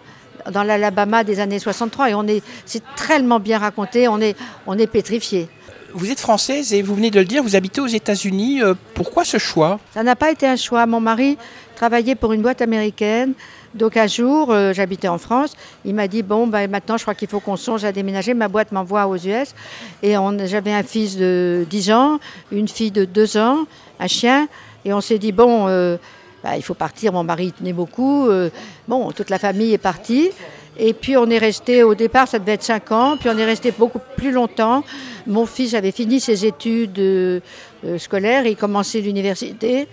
dans 0.52 0.64
l'Alabama 0.64 1.24
des 1.24 1.40
années 1.40 1.60
63 1.60 2.10
et 2.10 2.14
on 2.14 2.28
est, 2.28 2.44
c'est 2.66 2.84
tellement 2.96 3.40
bien 3.40 3.60
raconté, 3.60 4.08
on 4.08 4.20
est, 4.20 4.36
on 4.68 4.78
est 4.78 4.88
pétrifié. 4.88 5.48
Vous 5.94 6.10
êtes 6.10 6.20
française 6.20 6.74
et 6.74 6.82
vous 6.82 6.96
venez 6.96 7.12
de 7.12 7.20
le 7.20 7.26
dire, 7.26 7.44
vous 7.44 7.56
habitez 7.56 7.80
aux 7.80 7.88
États-Unis. 7.88 8.64
Euh, 8.64 8.74
pourquoi 8.96 9.24
ce 9.24 9.38
choix? 9.38 9.80
Ça 9.94 10.02
n'a 10.02 10.16
pas 10.16 10.32
été 10.32 10.48
un 10.48 10.56
choix. 10.56 10.86
Mon 10.88 11.00
mari 11.00 11.38
travaillait 11.76 12.16
pour 12.16 12.34
une 12.34 12.42
boîte 12.42 12.64
américaine. 12.64 13.34
Donc 13.76 13.98
un 13.98 14.08
jour, 14.08 14.52
euh, 14.52 14.74
j'habitais 14.74 15.08
en 15.08 15.18
France, 15.18 15.56
il 15.84 15.96
m'a 15.96 16.08
dit, 16.08 16.22
bon, 16.22 16.46
ben, 16.48 16.70
maintenant 16.70 16.98
je 16.98 17.04
crois 17.04 17.16
qu'il 17.16 17.28
faut 17.28 17.40
qu'on 17.40 17.58
songe 17.58 17.84
à 17.84 17.92
déménager, 17.92 18.34
ma 18.34 18.48
boîte 18.48 18.72
m'envoie 18.72 19.08
aux 19.08 19.18
US. 19.18 19.56
Et 20.04 20.16
j'avais 20.46 20.74
un 20.74 20.84
fils 20.84 21.18
de 21.18 21.66
10 21.70 21.92
ans, 21.92 22.20
une 22.52 22.68
fille 22.68 22.92
de 22.92 23.06
2 23.06 23.38
ans, 23.38 23.66
un 24.00 24.08
chien, 24.08 24.48
et 24.86 24.94
on 24.94 25.02
s'est 25.02 25.18
dit, 25.18 25.32
bon, 25.32 25.68
euh, 25.68 25.98
bah, 26.44 26.58
il 26.58 26.62
faut 26.62 26.74
partir, 26.74 27.14
mon 27.14 27.24
mari 27.24 27.54
tenait 27.54 27.74
beaucoup. 27.74 28.28
Euh, 28.28 28.50
bon, 28.88 29.12
toute 29.14 29.30
la 29.30 29.40
famille 29.40 29.74
est 29.74 29.78
partie. 29.78 30.30
Et 30.78 30.94
puis 30.94 31.16
on 31.16 31.30
est 31.30 31.38
resté, 31.38 31.84
au 31.84 31.96
départ, 31.96 32.28
ça 32.28 32.40
devait 32.40 32.54
être 32.54 32.64
5 32.64 32.92
ans, 32.92 33.18
puis 33.18 33.30
on 33.30 33.38
est 33.38 33.46
resté 33.46 33.72
beaucoup 33.72 34.02
plus 34.18 34.32
longtemps. 34.32 34.84
Mon 35.26 35.46
fils 35.46 35.74
avait 35.74 35.92
fini 35.92 36.20
ses 36.20 36.46
études 36.46 37.00
euh, 37.00 37.40
euh, 37.86 37.98
scolaires, 37.98 38.46
il 38.46 38.58
commençait 38.58 39.00
l'université. 39.00 39.88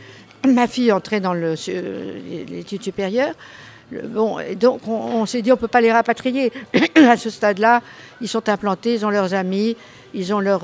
Ma 0.49 0.67
fille 0.67 0.91
entrait 0.91 1.21
dans 1.21 1.35
l'étude 1.35 2.83
supérieure. 2.83 3.35
Bon, 4.07 4.39
donc 4.59 4.89
on, 4.89 5.27
s'est 5.27 5.43
dit 5.43 5.53
on 5.53 5.57
ne 5.57 5.61
peut 5.61 5.69
pas 5.69 5.83
les 5.83 5.93
rapatrier. 5.93 6.51
à 6.97 7.17
ce 7.17 7.29
stade-là, 7.29 7.83
ils 8.23 8.29
sont 8.29 8.49
implantés, 8.49 8.95
ils 8.95 9.05
ont 9.05 9.11
leurs 9.11 9.35
amis. 9.35 9.77
ils 10.15 10.33
ont 10.33 10.41
leur. 10.41 10.61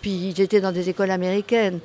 puis 0.00 0.32
ils 0.34 0.40
étaient 0.40 0.60
dans 0.60 0.72
des 0.72 0.88
écoles 0.88 1.10
américaines. 1.10 1.80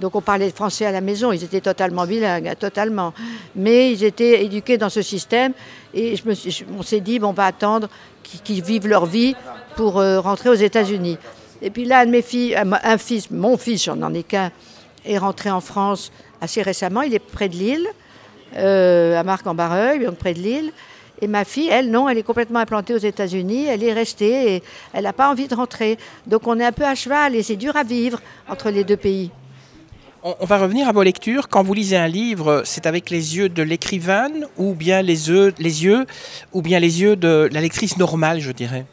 Donc 0.00 0.14
on 0.16 0.20
parlait 0.20 0.50
français 0.50 0.86
à 0.86 0.92
la 0.92 1.00
maison, 1.00 1.30
ils 1.32 1.44
étaient 1.44 1.60
totalement 1.60 2.06
bilingues, 2.06 2.48
hein, 2.48 2.54
totalement. 2.58 3.12
Mais 3.54 3.92
ils 3.92 4.02
étaient 4.04 4.44
éduqués 4.44 4.78
dans 4.78 4.88
ce 4.88 5.02
système 5.02 5.52
et 5.94 6.16
je 6.16 6.26
me 6.26 6.34
suis- 6.34 6.64
on 6.78 6.82
s'est 6.82 7.00
dit, 7.00 7.18
bon, 7.18 7.28
on 7.28 7.32
va 7.32 7.46
attendre 7.46 7.88
qu'ils 8.44 8.62
vivent 8.62 8.88
leur 8.88 9.06
vie 9.06 9.34
pour 9.76 9.98
euh, 9.98 10.20
rentrer 10.20 10.48
aux 10.48 10.54
États-Unis. 10.54 11.18
Et 11.62 11.70
puis 11.70 11.84
là, 11.84 12.00
un 12.00 12.06
mes 12.06 12.22
filles, 12.22 12.56
fils, 12.98 13.30
mon 13.30 13.56
fils, 13.56 13.84
j'en 13.84 14.00
en 14.02 14.14
ai 14.14 14.22
qu'un, 14.22 14.50
est 15.04 15.18
rentré 15.18 15.50
en 15.50 15.60
France 15.60 16.10
assez 16.40 16.62
récemment, 16.62 17.02
il 17.02 17.14
est 17.14 17.18
près 17.18 17.48
de 17.48 17.54
Lille, 17.54 17.86
euh, 18.56 19.18
à 19.18 19.22
Marc-en-Barreuil, 19.22 20.04
donc 20.04 20.16
près 20.16 20.32
de 20.34 20.38
Lille. 20.40 20.72
Et 21.22 21.26
ma 21.26 21.44
fille, 21.44 21.68
elle, 21.68 21.90
non, 21.90 22.08
elle 22.08 22.16
est 22.16 22.22
complètement 22.22 22.60
implantée 22.60 22.94
aux 22.94 22.98
États-Unis, 22.98 23.66
elle 23.66 23.84
est 23.84 23.92
restée 23.92 24.54
et 24.54 24.62
elle 24.94 25.04
n'a 25.04 25.12
pas 25.12 25.30
envie 25.30 25.48
de 25.48 25.54
rentrer. 25.54 25.98
Donc 26.26 26.46
on 26.46 26.58
est 26.58 26.64
un 26.64 26.72
peu 26.72 26.84
à 26.84 26.94
cheval 26.94 27.34
et 27.36 27.42
c'est 27.42 27.56
dur 27.56 27.76
à 27.76 27.82
vivre 27.82 28.20
entre 28.48 28.70
les 28.70 28.84
deux 28.84 28.96
pays. 28.96 29.30
On, 30.22 30.44
va 30.44 30.58
revenir 30.58 30.86
à 30.86 30.92
vos 30.92 31.02
lectures. 31.02 31.48
Quand 31.48 31.62
vous 31.62 31.72
lisez 31.72 31.96
un 31.96 32.06
livre, 32.06 32.60
c'est 32.66 32.84
avec 32.84 33.08
les 33.08 33.38
yeux 33.38 33.48
de 33.48 33.62
l'écrivaine 33.62 34.46
ou 34.58 34.74
bien 34.74 35.00
les 35.00 35.30
yeux, 35.30 35.54
les 35.58 35.84
yeux, 35.84 36.04
ou 36.52 36.60
bien 36.60 36.78
les 36.78 37.00
yeux 37.00 37.16
de 37.16 37.48
la 37.50 37.62
lectrice 37.62 37.96
normale, 37.96 38.38
je 38.38 38.52
dirais? 38.52 38.84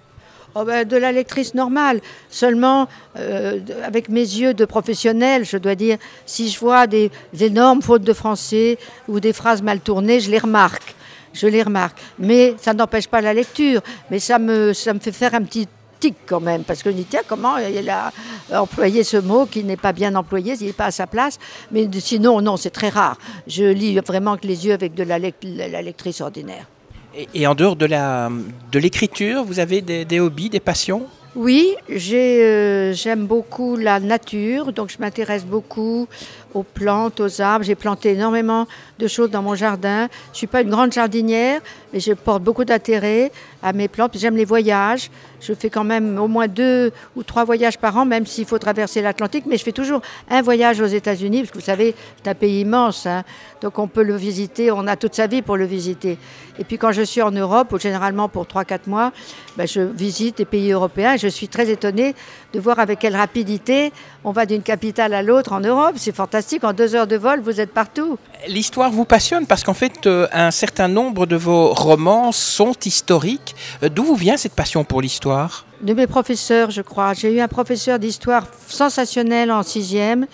Oh 0.55 0.63
ben, 0.63 0.87
de 0.87 0.95
la 0.95 1.11
lectrice 1.11 1.53
normale. 1.53 1.99
Seulement, 2.29 2.87
euh, 3.19 3.59
avec 3.83 4.07
mes 4.07 4.21
yeux 4.21 4.53
de 4.53 4.63
professionnel, 4.63 5.43
je 5.43 5.57
dois 5.57 5.75
dire, 5.75 5.97
si 6.25 6.49
je 6.49 6.57
vois 6.61 6.87
des, 6.87 7.11
énormes 7.41 7.81
fautes 7.81 8.03
de 8.03 8.13
français 8.13 8.77
ou 9.09 9.19
des 9.19 9.33
phrases 9.33 9.61
mal 9.61 9.81
tournées, 9.81 10.21
je 10.21 10.31
les 10.31 10.39
remarque. 10.39 10.95
Je 11.33 11.47
les 11.47 11.61
remarque. 11.61 11.97
Mais 12.19 12.55
ça 12.57 12.73
n'empêche 12.73 13.07
pas 13.07 13.19
la 13.19 13.33
lecture. 13.33 13.81
Mais 14.09 14.19
ça 14.19 14.39
me 14.39 14.73
fait 14.73 15.11
faire 15.11 15.35
un 15.35 15.43
petit 15.43 15.67
tic 15.99 16.15
quand 16.25 16.39
même. 16.39 16.63
Parce 16.63 16.83
que 16.83 16.91
je 16.91 16.95
me 16.95 17.01
dis, 17.01 17.07
tiens, 17.09 17.21
comment 17.27 17.57
il 17.57 17.89
a 17.89 18.11
employé 18.53 19.03
ce 19.03 19.17
mot 19.17 19.45
qui 19.45 19.63
n'est 19.63 19.77
pas 19.77 19.93
bien 19.93 20.15
employé, 20.15 20.55
il 20.59 20.67
n'est 20.67 20.73
pas 20.73 20.85
à 20.85 20.91
sa 20.91 21.07
place. 21.07 21.39
Mais 21.71 21.87
sinon, 21.99 22.41
non, 22.41 22.57
c'est 22.57 22.69
très 22.69 22.89
rare. 22.89 23.17
Je 23.47 23.63
lis 23.63 23.99
vraiment 23.99 24.37
que 24.37 24.47
les 24.47 24.65
yeux 24.65 24.73
avec 24.73 24.93
de 24.93 25.03
la, 25.03 25.19
lec- 25.19 25.33
la 25.43 25.81
lectrice 25.81 26.21
ordinaire. 26.21 26.67
Et, 27.15 27.27
et 27.33 27.47
en 27.47 27.55
dehors 27.55 27.75
de 27.75 27.85
la 27.85 28.29
de 28.71 28.79
l'écriture, 28.79 29.43
vous 29.43 29.59
avez 29.59 29.81
des, 29.81 30.05
des 30.05 30.19
hobbies, 30.19 30.49
des 30.49 30.59
passions? 30.59 31.07
Oui, 31.35 31.75
euh, 31.89 32.93
j'aime 32.93 33.27
beaucoup 33.27 33.75
la 33.75 33.99
nature, 33.99 34.73
donc 34.73 34.89
je 34.89 34.97
m'intéresse 34.99 35.45
beaucoup 35.45 36.07
aux 36.53 36.63
plantes, 36.63 37.19
aux 37.19 37.41
arbres. 37.41 37.65
J'ai 37.65 37.75
planté 37.75 38.11
énormément 38.13 38.67
de 38.99 39.07
choses 39.07 39.29
dans 39.29 39.41
mon 39.41 39.55
jardin. 39.55 40.07
Je 40.27 40.31
ne 40.31 40.35
suis 40.35 40.47
pas 40.47 40.61
une 40.61 40.69
grande 40.69 40.91
jardinière, 40.91 41.61
mais 41.93 41.99
je 41.99 42.13
porte 42.13 42.43
beaucoup 42.43 42.65
d'intérêt 42.65 43.31
à 43.61 43.73
mes 43.73 43.87
plantes. 43.87 44.17
J'aime 44.17 44.35
les 44.35 44.45
voyages. 44.45 45.09
Je 45.39 45.53
fais 45.53 45.69
quand 45.69 45.83
même 45.83 46.17
au 46.17 46.27
moins 46.27 46.47
deux 46.47 46.91
ou 47.15 47.23
trois 47.23 47.43
voyages 47.43 47.77
par 47.77 47.95
an, 47.97 48.05
même 48.05 48.25
s'il 48.25 48.45
faut 48.45 48.57
traverser 48.57 49.01
l'Atlantique. 49.01 49.45
Mais 49.47 49.57
je 49.57 49.63
fais 49.63 49.71
toujours 49.71 50.01
un 50.29 50.41
voyage 50.41 50.81
aux 50.81 50.87
États-Unis, 50.87 51.41
parce 51.41 51.51
que 51.51 51.59
vous 51.59 51.65
savez, 51.65 51.93
c'est 52.23 52.29
un 52.29 52.35
pays 52.35 52.61
immense. 52.61 53.05
hein. 53.05 53.23
donc 53.61 53.77
on 53.77 53.87
peut 53.87 54.03
le 54.03 54.15
visiter, 54.15 54.71
on 54.71 54.87
a 54.87 54.95
toute 54.95 55.13
sa 55.15 55.27
vie 55.27 55.41
pour 55.41 55.57
le 55.57 55.65
visiter. 55.65 56.17
Et 56.59 56.63
puis 56.63 56.79
quand 56.79 56.91
je 56.91 57.03
suis 57.03 57.21
en 57.21 57.29
Europe, 57.31 57.71
ou 57.71 57.79
généralement 57.79 58.29
pour 58.29 58.45
3-4 58.45 58.81
mois, 58.87 59.11
ben, 59.57 59.67
je 59.67 59.81
visite 59.81 60.37
des 60.37 60.45
pays 60.45 60.71
européens. 60.71 61.13
Et 61.13 61.17
je 61.19 61.27
suis 61.27 61.47
très 61.47 61.69
étonnée 61.69 62.15
de 62.53 62.59
voir 62.59 62.79
avec 62.79 62.99
quelle 62.99 63.15
rapidité 63.15 63.91
on 64.23 64.31
va 64.31 64.45
d'une 64.47 64.63
capitale 64.63 65.13
à 65.13 65.21
l'autre 65.21 65.53
en 65.53 65.59
Europe. 65.59 65.95
C'est 65.97 66.15
fantastique. 66.15 66.46
En 66.63 66.71
deux 66.71 66.95
heures 66.95 67.07
de 67.07 67.17
vol, 67.17 67.41
vous 67.41 67.59
êtes 67.59 67.71
partout. 67.73 68.17
L'histoire 68.47 68.89
vous 68.89 69.03
passionne 69.03 69.45
parce 69.45 69.65
qu'en 69.65 69.73
fait, 69.73 70.07
euh, 70.07 70.27
un 70.31 70.49
certain 70.51 70.87
nombre 70.87 71.25
de 71.25 71.35
vos 71.35 71.73
romans 71.73 72.31
sont 72.31 72.71
historiques. 72.85 73.53
Euh, 73.83 73.89
D'où 73.89 74.03
vous 74.05 74.15
vient 74.15 74.37
cette 74.37 74.53
passion 74.53 74.85
pour 74.85 75.01
l'histoire? 75.01 75.65
De 75.81 75.93
mes 75.93 76.07
professeurs, 76.07 76.71
je 76.71 76.81
crois. 76.81 77.13
J'ai 77.13 77.33
eu 77.33 77.41
un 77.41 77.49
professeur 77.49 77.99
d'histoire 77.99 78.47
sensationnel 78.67 79.51
en 79.51 79.61
sixième 79.61 80.25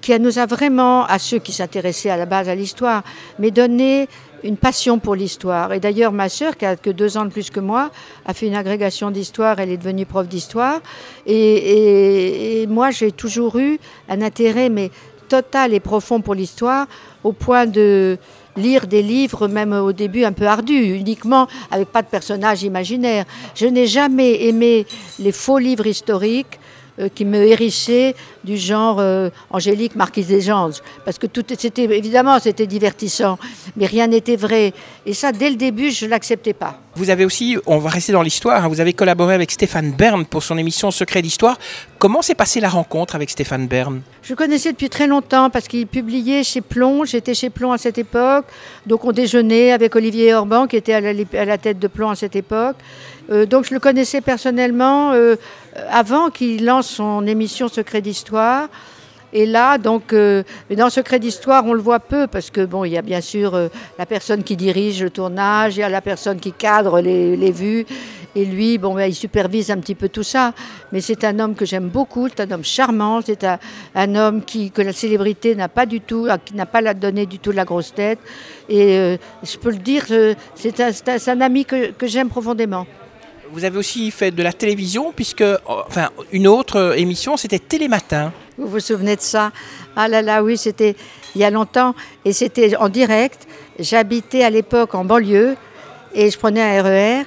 qui 0.00 0.18
nous 0.20 0.38
a 0.38 0.46
vraiment, 0.46 1.04
à 1.06 1.18
ceux 1.18 1.40
qui 1.40 1.52
s'intéressaient 1.52 2.10
à 2.10 2.16
la 2.16 2.26
base 2.26 2.48
à 2.48 2.54
l'histoire, 2.54 3.02
mais 3.40 3.50
donné 3.50 4.08
une 4.44 4.56
passion 4.56 5.00
pour 5.00 5.16
l'histoire. 5.16 5.72
Et 5.72 5.80
d'ailleurs, 5.80 6.12
ma 6.12 6.28
sœur, 6.28 6.56
qui 6.56 6.66
a 6.66 6.76
que 6.76 6.90
deux 6.90 7.16
ans 7.18 7.24
de 7.24 7.30
plus 7.30 7.50
que 7.50 7.58
moi, 7.58 7.90
a 8.24 8.32
fait 8.32 8.46
une 8.46 8.54
agrégation 8.54 9.10
d'histoire, 9.10 9.58
elle 9.58 9.70
est 9.70 9.76
devenue 9.76 10.06
prof 10.06 10.28
d'histoire. 10.28 10.78
Et, 11.26 11.34
et- 11.34 12.62
et 12.62 12.66
moi, 12.68 12.92
j'ai 12.92 13.10
toujours 13.10 13.58
eu 13.58 13.80
un 14.08 14.22
intérêt, 14.22 14.68
mais 14.68 14.92
total 15.28 15.74
et 15.74 15.80
profond 15.80 16.20
pour 16.20 16.34
l'histoire, 16.34 16.86
au 17.22 17.32
point 17.32 17.66
de 17.66 18.18
lire 18.56 18.86
des 18.86 19.02
livres, 19.02 19.46
même 19.48 19.72
au 19.72 19.92
début 19.92 20.24
un 20.24 20.32
peu 20.32 20.46
ardus, 20.46 20.96
uniquement 20.96 21.46
avec 21.70 21.88
pas 21.88 22.02
de 22.02 22.08
personnages 22.08 22.62
imaginaires. 22.62 23.24
Je 23.54 23.66
n'ai 23.66 23.86
jamais 23.86 24.46
aimé 24.46 24.86
les 25.18 25.32
faux 25.32 25.58
livres 25.58 25.86
historiques 25.86 26.58
euh, 27.00 27.08
qui 27.14 27.24
me 27.24 27.46
hérissaient 27.46 28.14
du 28.44 28.56
genre 28.56 28.98
euh, 28.98 29.30
Angélique, 29.50 29.94
Marquise 29.94 30.26
des 30.26 30.50
Anges, 30.50 30.82
parce 31.04 31.18
que 31.18 31.26
tout 31.26 31.44
c'était 31.56 31.84
évidemment 31.84 32.38
c'était 32.40 32.66
divertissant, 32.66 33.38
mais 33.76 33.86
rien 33.86 34.06
n'était 34.06 34.36
vrai. 34.36 34.72
Et 35.06 35.14
ça, 35.14 35.32
dès 35.32 35.50
le 35.50 35.56
début, 35.56 35.90
je 35.90 36.06
l'acceptais 36.06 36.54
pas. 36.54 36.80
Vous 36.94 37.10
avez 37.10 37.24
aussi, 37.24 37.56
on 37.66 37.78
va 37.78 37.90
rester 37.90 38.12
dans 38.12 38.22
l'histoire, 38.22 38.64
hein, 38.64 38.68
vous 38.68 38.80
avez 38.80 38.92
collaboré 38.92 39.34
avec 39.34 39.52
Stéphane 39.52 39.92
Bern 39.92 40.24
pour 40.24 40.42
son 40.42 40.58
émission 40.58 40.90
Secret 40.90 41.22
d'Histoire. 41.22 41.56
Comment 41.98 42.22
s'est 42.22 42.34
passée 42.34 42.60
la 42.60 42.68
rencontre 42.68 43.14
avec 43.14 43.30
Stéphane 43.30 43.68
Bern? 43.68 44.00
Je 44.22 44.32
le 44.32 44.36
connaissais 44.36 44.72
depuis 44.72 44.90
très 44.90 45.06
longtemps 45.06 45.50
parce 45.50 45.68
qu'il 45.68 45.86
publiait 45.86 46.42
chez 46.42 46.60
Plomb. 46.60 47.04
J'étais 47.04 47.34
chez 47.34 47.50
Plomb 47.50 47.72
à 47.72 47.78
cette 47.78 47.98
époque. 47.98 48.46
Donc 48.86 49.04
on 49.04 49.12
déjeunait 49.12 49.70
avec 49.70 49.94
Olivier 49.94 50.34
Orban 50.34 50.66
qui 50.66 50.76
était 50.76 50.94
à 50.94 51.00
la, 51.00 51.12
à 51.34 51.44
la 51.44 51.58
tête 51.58 51.78
de 51.78 51.86
Plomb 51.86 52.10
à 52.10 52.16
cette 52.16 52.34
époque. 52.34 52.76
Euh, 53.30 53.46
donc 53.46 53.66
je 53.66 53.74
le 53.74 53.80
connaissais 53.80 54.20
personnellement 54.20 55.12
euh, 55.12 55.36
avant 55.90 56.30
qu'il 56.30 56.64
lance 56.64 56.88
son 56.88 57.26
émission 57.26 57.68
Secret 57.68 58.00
d'Histoire. 58.00 58.68
Et 59.32 59.44
là, 59.44 59.76
donc, 59.76 60.14
euh, 60.14 60.42
dans 60.74 60.88
Secret 60.88 61.18
d'Histoire, 61.18 61.66
on 61.66 61.74
le 61.74 61.82
voit 61.82 62.00
peu 62.00 62.26
parce 62.26 62.50
que 62.50 62.64
bon, 62.64 62.84
il 62.84 62.92
y 62.92 62.96
a 62.98 63.02
bien 63.02 63.20
sûr 63.20 63.54
euh, 63.54 63.68
la 63.98 64.06
personne 64.06 64.42
qui 64.42 64.56
dirige 64.56 65.02
le 65.02 65.10
tournage, 65.10 65.76
il 65.76 65.80
y 65.80 65.82
a 65.82 65.90
la 65.90 66.00
personne 66.00 66.40
qui 66.40 66.52
cadre 66.52 67.00
les, 67.02 67.36
les 67.36 67.50
vues, 67.50 67.84
et 68.34 68.44
lui, 68.46 68.78
bon, 68.78 68.94
ben, 68.94 69.04
il 69.06 69.14
supervise 69.14 69.70
un 69.70 69.78
petit 69.78 69.94
peu 69.94 70.08
tout 70.08 70.22
ça. 70.22 70.54
Mais 70.92 71.02
c'est 71.02 71.24
un 71.24 71.38
homme 71.40 71.54
que 71.54 71.66
j'aime 71.66 71.88
beaucoup, 71.88 72.28
c'est 72.28 72.40
un 72.40 72.50
homme 72.50 72.64
charmant, 72.64 73.20
c'est 73.20 73.44
un, 73.44 73.58
un 73.94 74.14
homme 74.14 74.42
qui 74.42 74.70
que 74.70 74.80
la 74.80 74.94
célébrité 74.94 75.54
n'a 75.54 75.68
pas 75.68 75.84
du 75.84 76.00
tout, 76.00 76.26
qui 76.44 76.54
n'a 76.54 76.66
pas 76.66 76.80
la 76.80 76.94
donné 76.94 77.26
du 77.26 77.38
tout 77.38 77.52
la 77.52 77.64
grosse 77.64 77.92
tête. 77.92 78.20
Et 78.70 78.96
euh, 78.96 79.16
je 79.42 79.58
peux 79.58 79.70
le 79.70 79.78
dire, 79.78 80.04
euh, 80.10 80.34
c'est 80.54 80.80
un, 80.80 80.90
un 81.26 81.40
ami 81.42 81.66
que, 81.66 81.90
que 81.90 82.06
j'aime 82.06 82.28
profondément. 82.28 82.86
Vous 83.52 83.64
avez 83.64 83.78
aussi 83.78 84.10
fait 84.10 84.30
de 84.30 84.42
la 84.42 84.52
télévision, 84.52 85.12
puisque, 85.14 85.40
euh, 85.40 85.56
enfin, 85.66 86.10
une 86.32 86.46
autre 86.46 86.94
émission, 86.96 87.36
c'était 87.36 87.58
Télématin. 87.58 88.32
Vous 88.58 88.66
vous 88.66 88.80
souvenez 88.80 89.16
de 89.16 89.20
ça? 89.20 89.52
Ah 89.96 90.08
là 90.08 90.20
là, 90.22 90.42
oui, 90.42 90.56
c'était 90.56 90.96
il 91.34 91.40
y 91.40 91.44
a 91.44 91.50
longtemps 91.50 91.94
et 92.24 92.32
c'était 92.32 92.76
en 92.76 92.88
direct. 92.88 93.46
J'habitais 93.78 94.42
à 94.42 94.50
l'époque 94.50 94.94
en 94.94 95.04
banlieue 95.04 95.56
et 96.14 96.30
je 96.30 96.38
prenais 96.38 96.62
un 96.62 96.82
RER. 96.82 97.24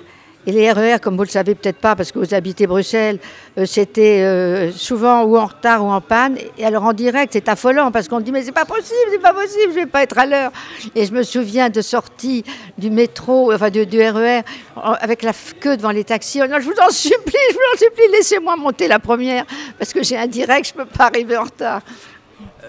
Et 0.47 0.51
les 0.51 0.71
RER, 0.71 0.97
comme 0.99 1.15
vous 1.17 1.23
le 1.23 1.29
savez 1.29 1.53
peut-être 1.53 1.77
pas, 1.77 1.95
parce 1.95 2.11
que 2.11 2.17
vous 2.17 2.33
habitez 2.33 2.65
Bruxelles, 2.65 3.19
euh, 3.59 3.65
c'était 3.67 4.21
euh, 4.21 4.71
souvent 4.71 5.23
ou 5.23 5.37
en 5.37 5.45
retard 5.45 5.85
ou 5.85 5.89
en 5.89 6.01
panne. 6.01 6.37
Et 6.57 6.65
alors 6.65 6.83
en 6.83 6.93
direct, 6.93 7.33
c'est 7.33 7.47
affolant 7.47 7.91
parce 7.91 8.07
qu'on 8.07 8.19
dit 8.19 8.31
mais 8.31 8.41
c'est 8.41 8.51
pas 8.51 8.65
possible, 8.65 8.95
c'est 9.11 9.21
pas 9.21 9.33
possible, 9.33 9.69
je 9.69 9.75
vais 9.81 9.85
pas 9.85 10.01
être 10.01 10.17
à 10.17 10.25
l'heure. 10.25 10.51
Et 10.95 11.05
je 11.05 11.11
me 11.13 11.21
souviens 11.21 11.69
de 11.69 11.81
sorties 11.81 12.43
du 12.77 12.89
métro, 12.89 13.53
enfin 13.53 13.69
du, 13.69 13.81
RER, 13.83 14.41
en- 14.75 14.93
avec 14.93 15.21
la 15.21 15.31
queue 15.59 15.77
devant 15.77 15.91
les 15.91 16.03
taxis. 16.03 16.39
Non, 16.39 16.59
je 16.59 16.65
vous 16.65 16.79
en 16.81 16.89
supplie, 16.89 17.33
je 17.51 17.53
vous 17.53 17.75
en 17.75 17.77
supplie, 17.77 18.03
laissez-moi 18.11 18.55
monter 18.55 18.87
la 18.87 18.97
première 18.99 19.45
parce 19.77 19.93
que 19.93 20.01
j'ai 20.03 20.17
un 20.17 20.27
direct, 20.27 20.67
je 20.69 20.73
peux 20.73 20.85
pas 20.85 21.05
arriver 21.05 21.37
en 21.37 21.43
retard. 21.43 21.81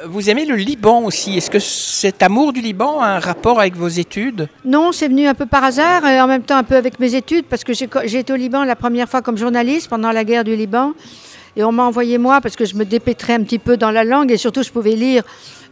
Vous 0.06 0.30
aimez 0.30 0.46
le 0.46 0.56
Liban 0.56 1.04
aussi. 1.04 1.36
Est-ce 1.36 1.50
que 1.50 1.58
cet 1.58 2.22
amour 2.22 2.52
du 2.52 2.60
Liban 2.60 3.00
a 3.00 3.08
un 3.08 3.18
rapport 3.18 3.60
avec 3.60 3.76
vos 3.76 3.88
études? 3.88 4.48
Non, 4.64 4.90
c'est 4.90 5.06
venu 5.06 5.26
un 5.26 5.34
peu 5.34 5.44
par 5.44 5.62
hasard 5.64 6.06
et 6.06 6.20
en 6.20 6.26
même 6.26 6.42
temps 6.42 6.56
un 6.56 6.62
peu 6.62 6.76
avec 6.76 6.98
mes 6.98 7.14
études 7.14 7.44
parce 7.44 7.62
que 7.62 7.72
j'ai 7.74 8.18
été 8.18 8.32
au 8.32 8.36
Liban 8.36 8.64
la 8.64 8.74
première 8.74 9.08
fois 9.08 9.20
comme 9.20 9.36
journaliste 9.36 9.88
pendant 9.88 10.10
la 10.10 10.24
guerre 10.24 10.44
du 10.44 10.56
Liban 10.56 10.92
et 11.56 11.62
on 11.62 11.72
m'a 11.72 11.84
envoyé 11.84 12.16
moi 12.16 12.40
parce 12.40 12.56
que 12.56 12.64
je 12.64 12.74
me 12.74 12.84
dépêtrais 12.84 13.34
un 13.34 13.42
petit 13.42 13.58
peu 13.58 13.76
dans 13.76 13.90
la 13.90 14.02
langue 14.02 14.32
et 14.32 14.38
surtout 14.38 14.62
je 14.62 14.70
pouvais 14.70 14.96
lire 14.96 15.24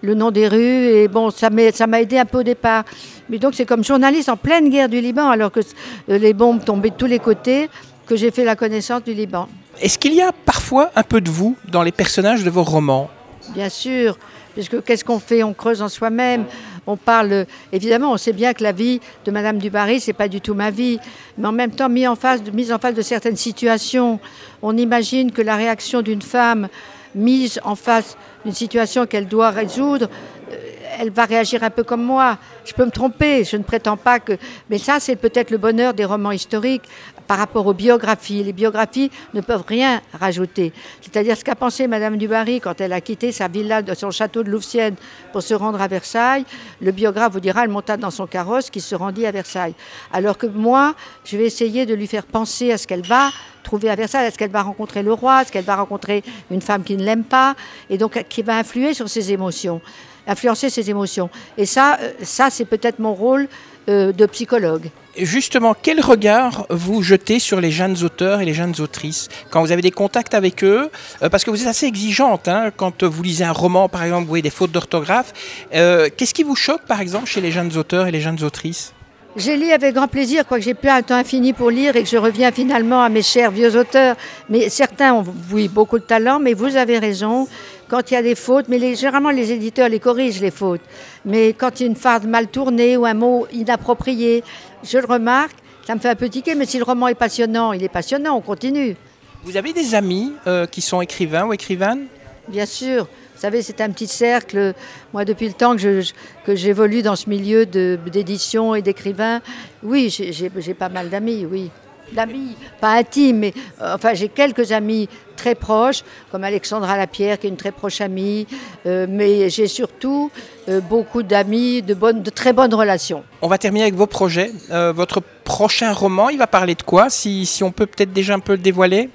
le 0.02 0.14
nom 0.14 0.30
des 0.30 0.48
rues 0.48 0.86
et 0.86 1.08
bon 1.08 1.30
ça 1.30 1.48
m'a 1.48 1.72
ça 1.72 1.86
m'a 1.86 2.02
aidé 2.02 2.18
un 2.18 2.26
peu 2.26 2.40
au 2.40 2.42
départ. 2.42 2.84
Mais 3.30 3.38
donc 3.38 3.54
c'est 3.54 3.66
comme 3.66 3.82
journaliste 3.82 4.28
en 4.28 4.36
pleine 4.36 4.68
guerre 4.68 4.90
du 4.90 5.00
Liban 5.00 5.30
alors 5.30 5.50
que 5.50 5.60
euh, 5.60 6.18
les 6.18 6.34
bombes 6.34 6.62
tombaient 6.62 6.90
de 6.90 6.96
tous 6.96 7.06
les 7.06 7.20
côtés 7.20 7.70
que 8.06 8.16
j'ai 8.16 8.30
fait 8.30 8.44
la 8.44 8.54
connaissance 8.54 9.02
du 9.02 9.14
Liban. 9.14 9.48
Est-ce 9.80 9.98
qu'il 9.98 10.12
y 10.12 10.20
a 10.20 10.32
parfois 10.32 10.90
un 10.94 11.02
peu 11.02 11.22
de 11.22 11.30
vous 11.30 11.56
dans 11.70 11.82
les 11.82 11.92
personnages 11.92 12.44
de 12.44 12.50
vos 12.50 12.64
romans? 12.64 13.08
Bien 13.54 13.68
sûr, 13.68 14.16
puisque 14.54 14.82
qu'est-ce 14.84 15.04
qu'on 15.04 15.18
fait? 15.18 15.42
On 15.42 15.54
creuse 15.54 15.82
en 15.82 15.88
soi-même. 15.88 16.44
On 16.86 16.96
parle, 16.96 17.46
évidemment, 17.72 18.12
on 18.12 18.16
sait 18.16 18.32
bien 18.32 18.52
que 18.52 18.62
la 18.62 18.72
vie 18.72 19.00
de 19.24 19.30
Madame 19.30 19.58
Dubarry, 19.58 20.00
c'est 20.00 20.12
pas 20.12 20.28
du 20.28 20.40
tout 20.40 20.54
ma 20.54 20.70
vie, 20.70 20.98
mais 21.36 21.48
en 21.48 21.52
même 21.52 21.72
temps, 21.72 21.88
mise 21.88 22.08
en 22.08 22.16
face 22.16 22.42
de 22.42 23.02
certaines 23.02 23.36
situations, 23.36 24.20
on 24.62 24.76
imagine 24.76 25.32
que 25.32 25.42
la 25.42 25.56
réaction 25.56 26.00
d'une 26.00 26.22
femme 26.22 26.68
mise 27.14 27.60
en 27.64 27.74
face 27.74 28.16
d'une 28.44 28.54
situation 28.54 29.04
qu'elle 29.06 29.26
doit 29.26 29.50
résoudre, 29.50 30.08
euh, 30.52 30.56
elle 30.98 31.10
va 31.10 31.24
réagir 31.24 31.62
un 31.62 31.70
peu 31.70 31.82
comme 31.82 32.02
moi. 32.02 32.38
Je 32.64 32.72
peux 32.72 32.84
me 32.84 32.90
tromper, 32.90 33.44
je 33.44 33.56
ne 33.56 33.62
prétends 33.62 33.96
pas 33.96 34.20
que. 34.20 34.36
Mais 34.68 34.78
ça, 34.78 35.00
c'est 35.00 35.16
peut-être 35.16 35.50
le 35.50 35.58
bonheur 35.58 35.94
des 35.94 36.04
romans 36.04 36.30
historiques. 36.30 36.84
Par 37.30 37.38
rapport 37.38 37.64
aux 37.64 37.74
biographies. 37.74 38.42
Les 38.42 38.52
biographies 38.52 39.08
ne 39.34 39.40
peuvent 39.40 39.62
rien 39.64 40.02
rajouter. 40.12 40.72
C'est-à-dire 41.00 41.36
ce 41.36 41.44
qu'a 41.44 41.54
pensé 41.54 41.86
Madame 41.86 42.16
du 42.16 42.26
Barry 42.26 42.60
quand 42.60 42.80
elle 42.80 42.92
a 42.92 43.00
quitté 43.00 43.30
sa 43.30 43.46
villa 43.46 43.82
de 43.82 43.94
son 43.94 44.10
château 44.10 44.42
de 44.42 44.50
Louvciennes 44.50 44.96
pour 45.32 45.40
se 45.40 45.54
rendre 45.54 45.80
à 45.80 45.86
Versailles. 45.86 46.44
Le 46.80 46.90
biographe 46.90 47.32
vous 47.34 47.38
dira, 47.38 47.62
elle 47.62 47.70
monta 47.70 47.96
dans 47.96 48.10
son 48.10 48.26
carrosse 48.26 48.68
qui 48.68 48.80
se 48.80 48.96
rendit 48.96 49.26
à 49.26 49.30
Versailles. 49.30 49.74
Alors 50.12 50.38
que 50.38 50.48
moi, 50.48 50.96
je 51.24 51.36
vais 51.36 51.44
essayer 51.44 51.86
de 51.86 51.94
lui 51.94 52.08
faire 52.08 52.26
penser 52.26 52.72
à 52.72 52.78
ce 52.78 52.88
qu'elle 52.88 53.06
va 53.06 53.30
trouver 53.62 53.90
à 53.90 53.94
Versailles 53.94 54.26
Est-ce 54.26 54.36
qu'elle 54.36 54.50
va 54.50 54.62
rencontrer 54.62 55.04
le 55.04 55.12
roi? 55.12 55.42
Est-ce 55.42 55.52
qu'elle 55.52 55.64
va 55.64 55.76
rencontrer 55.76 56.24
une 56.50 56.60
femme 56.60 56.82
qui 56.82 56.96
ne 56.96 57.04
l'aime 57.04 57.22
pas? 57.22 57.54
Et 57.90 57.96
donc 57.96 58.24
qui 58.28 58.42
va 58.42 58.58
influer 58.58 58.92
sur 58.92 59.08
ses 59.08 59.30
émotions, 59.30 59.80
influencer 60.26 60.68
ses 60.68 60.90
émotions. 60.90 61.30
Et 61.56 61.64
ça, 61.64 61.96
euh, 62.00 62.10
ça 62.22 62.50
c'est 62.50 62.64
peut-être 62.64 62.98
mon 62.98 63.14
rôle 63.14 63.46
euh, 63.90 64.12
de 64.12 64.24
psychologue. 64.26 64.86
Justement, 65.18 65.74
quel 65.74 66.00
regard 66.00 66.66
vous 66.70 67.02
jetez 67.02 67.38
sur 67.40 67.60
les 67.60 67.70
jeunes 67.70 68.02
auteurs 68.02 68.40
et 68.40 68.46
les 68.46 68.54
jeunes 68.54 68.74
autrices 68.80 69.28
quand 69.50 69.60
vous 69.60 69.72
avez 69.72 69.82
des 69.82 69.90
contacts 69.90 70.32
avec 70.32 70.64
eux? 70.64 70.90
Euh, 71.22 71.28
Parce 71.28 71.44
que 71.44 71.50
vous 71.50 71.60
êtes 71.60 71.68
assez 71.68 71.86
exigeante 71.86 72.48
hein, 72.48 72.70
quand 72.74 73.02
vous 73.04 73.22
lisez 73.22 73.44
un 73.44 73.52
roman, 73.52 73.88
par 73.88 74.04
exemple, 74.04 74.22
vous 74.22 74.28
voyez 74.28 74.42
des 74.42 74.50
fautes 74.50 74.72
d'orthographe. 74.72 75.32
Qu'est-ce 75.72 76.32
qui 76.32 76.44
vous 76.44 76.56
choque, 76.56 76.84
par 76.86 77.00
exemple, 77.00 77.26
chez 77.26 77.40
les 77.40 77.52
jeunes 77.52 77.76
auteurs 77.76 78.06
et 78.06 78.12
les 78.12 78.20
jeunes 78.20 78.42
autrices? 78.42 78.94
J'ai 79.36 79.56
lu 79.56 79.70
avec 79.70 79.94
grand 79.94 80.08
plaisir, 80.08 80.44
quoique 80.44 80.64
j'ai 80.64 80.74
plus 80.74 80.88
un 80.88 81.02
temps 81.02 81.14
infini 81.14 81.52
pour 81.52 81.70
lire 81.70 81.94
et 81.94 82.02
que 82.02 82.08
je 82.08 82.16
reviens 82.16 82.50
finalement 82.50 83.00
à 83.02 83.08
mes 83.08 83.22
chers 83.22 83.52
vieux 83.52 83.76
auteurs. 83.76 84.16
Mais 84.48 84.68
certains 84.68 85.14
ont, 85.14 85.24
oui, 85.52 85.68
beaucoup 85.68 86.00
de 86.00 86.04
talent, 86.04 86.40
mais 86.40 86.52
vous 86.52 86.76
avez 86.76 86.98
raison. 86.98 87.46
Quand 87.90 88.08
il 88.08 88.14
y 88.14 88.16
a 88.16 88.22
des 88.22 88.36
fautes, 88.36 88.66
mais 88.68 88.78
les, 88.78 88.94
généralement 88.94 89.30
les 89.30 89.50
éditeurs 89.50 89.88
les 89.88 89.98
corrigent 89.98 90.40
les 90.40 90.52
fautes. 90.52 90.80
Mais 91.24 91.52
quand 91.54 91.80
il 91.80 91.82
y 91.82 91.86
a 91.86 91.88
une 91.88 91.96
phrase 91.96 92.24
mal 92.24 92.46
tournée 92.46 92.96
ou 92.96 93.04
un 93.04 93.14
mot 93.14 93.48
inapproprié, 93.52 94.44
je 94.84 94.98
le 94.98 95.06
remarque, 95.06 95.56
ça 95.84 95.96
me 95.96 96.00
fait 96.00 96.10
un 96.10 96.14
peu 96.14 96.28
tiquer. 96.28 96.54
Mais 96.54 96.66
si 96.66 96.78
le 96.78 96.84
roman 96.84 97.08
est 97.08 97.16
passionnant, 97.16 97.72
il 97.72 97.82
est 97.82 97.88
passionnant, 97.88 98.36
on 98.36 98.40
continue. 98.42 98.94
Vous 99.42 99.56
avez 99.56 99.72
des 99.72 99.96
amis 99.96 100.32
euh, 100.46 100.66
qui 100.66 100.82
sont 100.82 101.00
écrivains 101.00 101.46
ou 101.46 101.52
écrivaines? 101.52 102.06
Bien 102.46 102.66
sûr. 102.66 103.08
Vous 103.34 103.40
savez, 103.40 103.60
c'est 103.60 103.80
un 103.80 103.90
petit 103.90 104.06
cercle. 104.06 104.72
Moi, 105.12 105.24
depuis 105.24 105.48
le 105.48 105.54
temps 105.54 105.74
que, 105.74 106.02
que 106.46 106.54
j'évolue 106.54 107.02
dans 107.02 107.16
ce 107.16 107.28
milieu 107.28 107.66
d'édition 107.66 108.76
et 108.76 108.82
d'écrivains, 108.82 109.40
oui, 109.82 110.10
j'ai 110.10 110.74
pas 110.74 110.90
mal 110.90 111.10
d'amis, 111.10 111.44
oui. 111.50 111.70
D'amis, 112.12 112.56
pas 112.80 112.94
intimes, 112.94 113.38
mais 113.38 113.54
euh, 113.80 113.94
enfin, 113.94 114.14
j'ai 114.14 114.28
quelques 114.28 114.72
amis 114.72 115.08
très 115.36 115.54
proches, 115.54 116.02
comme 116.32 116.42
Alexandra 116.42 116.96
Lapierre, 116.96 117.38
qui 117.38 117.46
est 117.46 117.50
une 117.50 117.56
très 117.56 117.70
proche 117.70 118.00
amie, 118.00 118.46
euh, 118.84 119.06
mais 119.08 119.48
j'ai 119.48 119.68
surtout 119.68 120.30
euh, 120.68 120.80
beaucoup 120.80 121.22
d'amis, 121.22 121.82
de, 121.82 121.94
bonnes, 121.94 122.22
de 122.22 122.30
très 122.30 122.52
bonnes 122.52 122.74
relations. 122.74 123.22
On 123.42 123.48
va 123.48 123.58
terminer 123.58 123.84
avec 123.84 123.94
vos 123.94 124.06
projets. 124.06 124.50
votre 124.70 125.20
prochain 125.44 125.92
roman, 125.92 126.28
il 126.30 126.38
va 126.38 126.46
parler 126.46 126.74
de 126.74 126.82
quoi 126.82 127.10
si, 127.10 127.46
si 127.46 127.62
on 127.62 127.70
peut 127.70 127.86
peut-être 127.86 128.12
déjà 128.12 128.34
un 128.34 128.40
peu 128.40 128.52
le 128.52 128.58
dévoiler? 128.58 129.08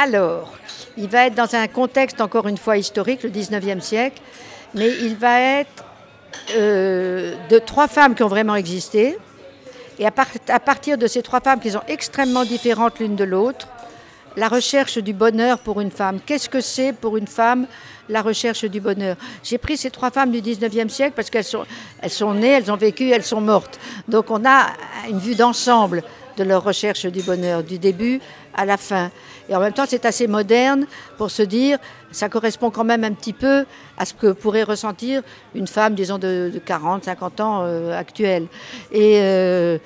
Alors, 0.00 0.52
il 0.96 1.08
va 1.08 1.26
être 1.26 1.34
dans 1.34 1.54
un 1.54 1.66
contexte, 1.66 2.20
encore 2.20 2.46
une 2.46 2.58
fois, 2.58 2.76
historique, 2.76 3.22
le 3.24 3.30
19e 3.30 3.80
siècle, 3.80 4.20
mais 4.74 4.88
il 5.02 5.16
va 5.16 5.40
être 5.40 5.84
de 6.48 7.58
trois 7.58 7.88
femmes 7.88 8.14
qui 8.14 8.22
ont 8.22 8.28
vraiment 8.28 8.56
existé. 8.56 9.16
Et 9.98 10.06
à, 10.06 10.10
partir 10.60 10.98
de 10.98 11.06
ces 11.06 11.22
trois 11.22 11.40
femmes 11.40 11.60
qui 11.60 11.70
sont 11.70 11.82
extrêmement 11.88 12.44
différentes 12.44 12.98
l'une 12.98 13.16
de 13.16 13.24
l'autre, 13.24 13.68
la 14.36 14.48
recherche 14.48 14.98
du 14.98 15.12
bonheur 15.12 15.58
pour 15.58 15.80
une 15.80 15.90
femme. 15.90 16.18
Qu'est-ce 16.24 16.48
que 16.48 16.60
c'est 16.60 16.92
pour 16.92 17.16
une 17.16 17.28
femme 17.28 17.66
la 18.08 18.20
recherche 18.20 18.64
du 18.64 18.80
bonheur? 18.80 19.16
J'ai 19.44 19.58
pris 19.58 19.76
ces 19.76 19.90
trois 19.90 20.10
femmes 20.10 20.32
du 20.32 20.42
19e 20.42 20.88
siècle 20.88 21.12
parce 21.14 21.30
qu'elles 21.30 21.44
sont, 21.44 21.64
elles 22.00 22.10
sont 22.10 22.34
nées, 22.34 22.50
elles 22.50 22.72
ont 22.72 22.76
vécu, 22.76 23.10
elles 23.10 23.22
sont 23.22 23.40
mortes. 23.40 23.78
Donc 24.08 24.30
on 24.30 24.44
a 24.44 24.66
une 25.08 25.20
vue 25.20 25.36
d'ensemble 25.36 26.02
de 26.36 26.44
leur 26.44 26.62
recherche 26.62 27.06
du 27.06 27.22
bonheur, 27.22 27.62
du 27.62 27.78
début 27.78 28.20
à 28.54 28.64
la 28.64 28.76
fin. 28.76 29.10
Et 29.48 29.54
en 29.54 29.60
même 29.60 29.72
temps, 29.72 29.84
c'est 29.86 30.04
assez 30.06 30.26
moderne 30.26 30.86
pour 31.18 31.30
se 31.30 31.42
dire, 31.42 31.78
ça 32.10 32.28
correspond 32.28 32.70
quand 32.70 32.84
même 32.84 33.04
un 33.04 33.12
petit 33.12 33.32
peu 33.32 33.66
à 33.98 34.04
ce 34.04 34.14
que 34.14 34.32
pourrait 34.32 34.62
ressentir 34.62 35.22
une 35.54 35.66
femme, 35.66 35.94
disons, 35.94 36.18
de, 36.18 36.52
40, 36.64 37.04
50 37.04 37.40
ans 37.40 37.62
euh, 37.62 37.98
actuelle. 37.98 38.46
Et 38.90 39.18
euh, 39.20 39.78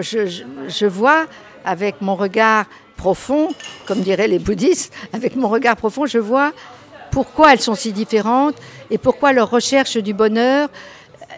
je, 0.00 0.86
vois 0.86 1.26
avec 1.64 2.00
mon 2.00 2.16
regard 2.16 2.66
profond, 2.96 3.50
comme 3.86 4.00
diraient 4.00 4.28
les 4.28 4.38
bouddhistes, 4.38 4.92
avec 5.12 5.36
mon 5.36 5.48
regard 5.48 5.76
profond, 5.76 6.06
je 6.06 6.18
vois 6.18 6.52
pourquoi 7.10 7.52
elles 7.52 7.60
sont 7.60 7.76
si 7.76 7.92
différentes 7.92 8.56
et 8.90 8.98
pourquoi 8.98 9.32
leur 9.32 9.50
recherche 9.50 9.96
du 9.98 10.12
bonheur 10.12 10.68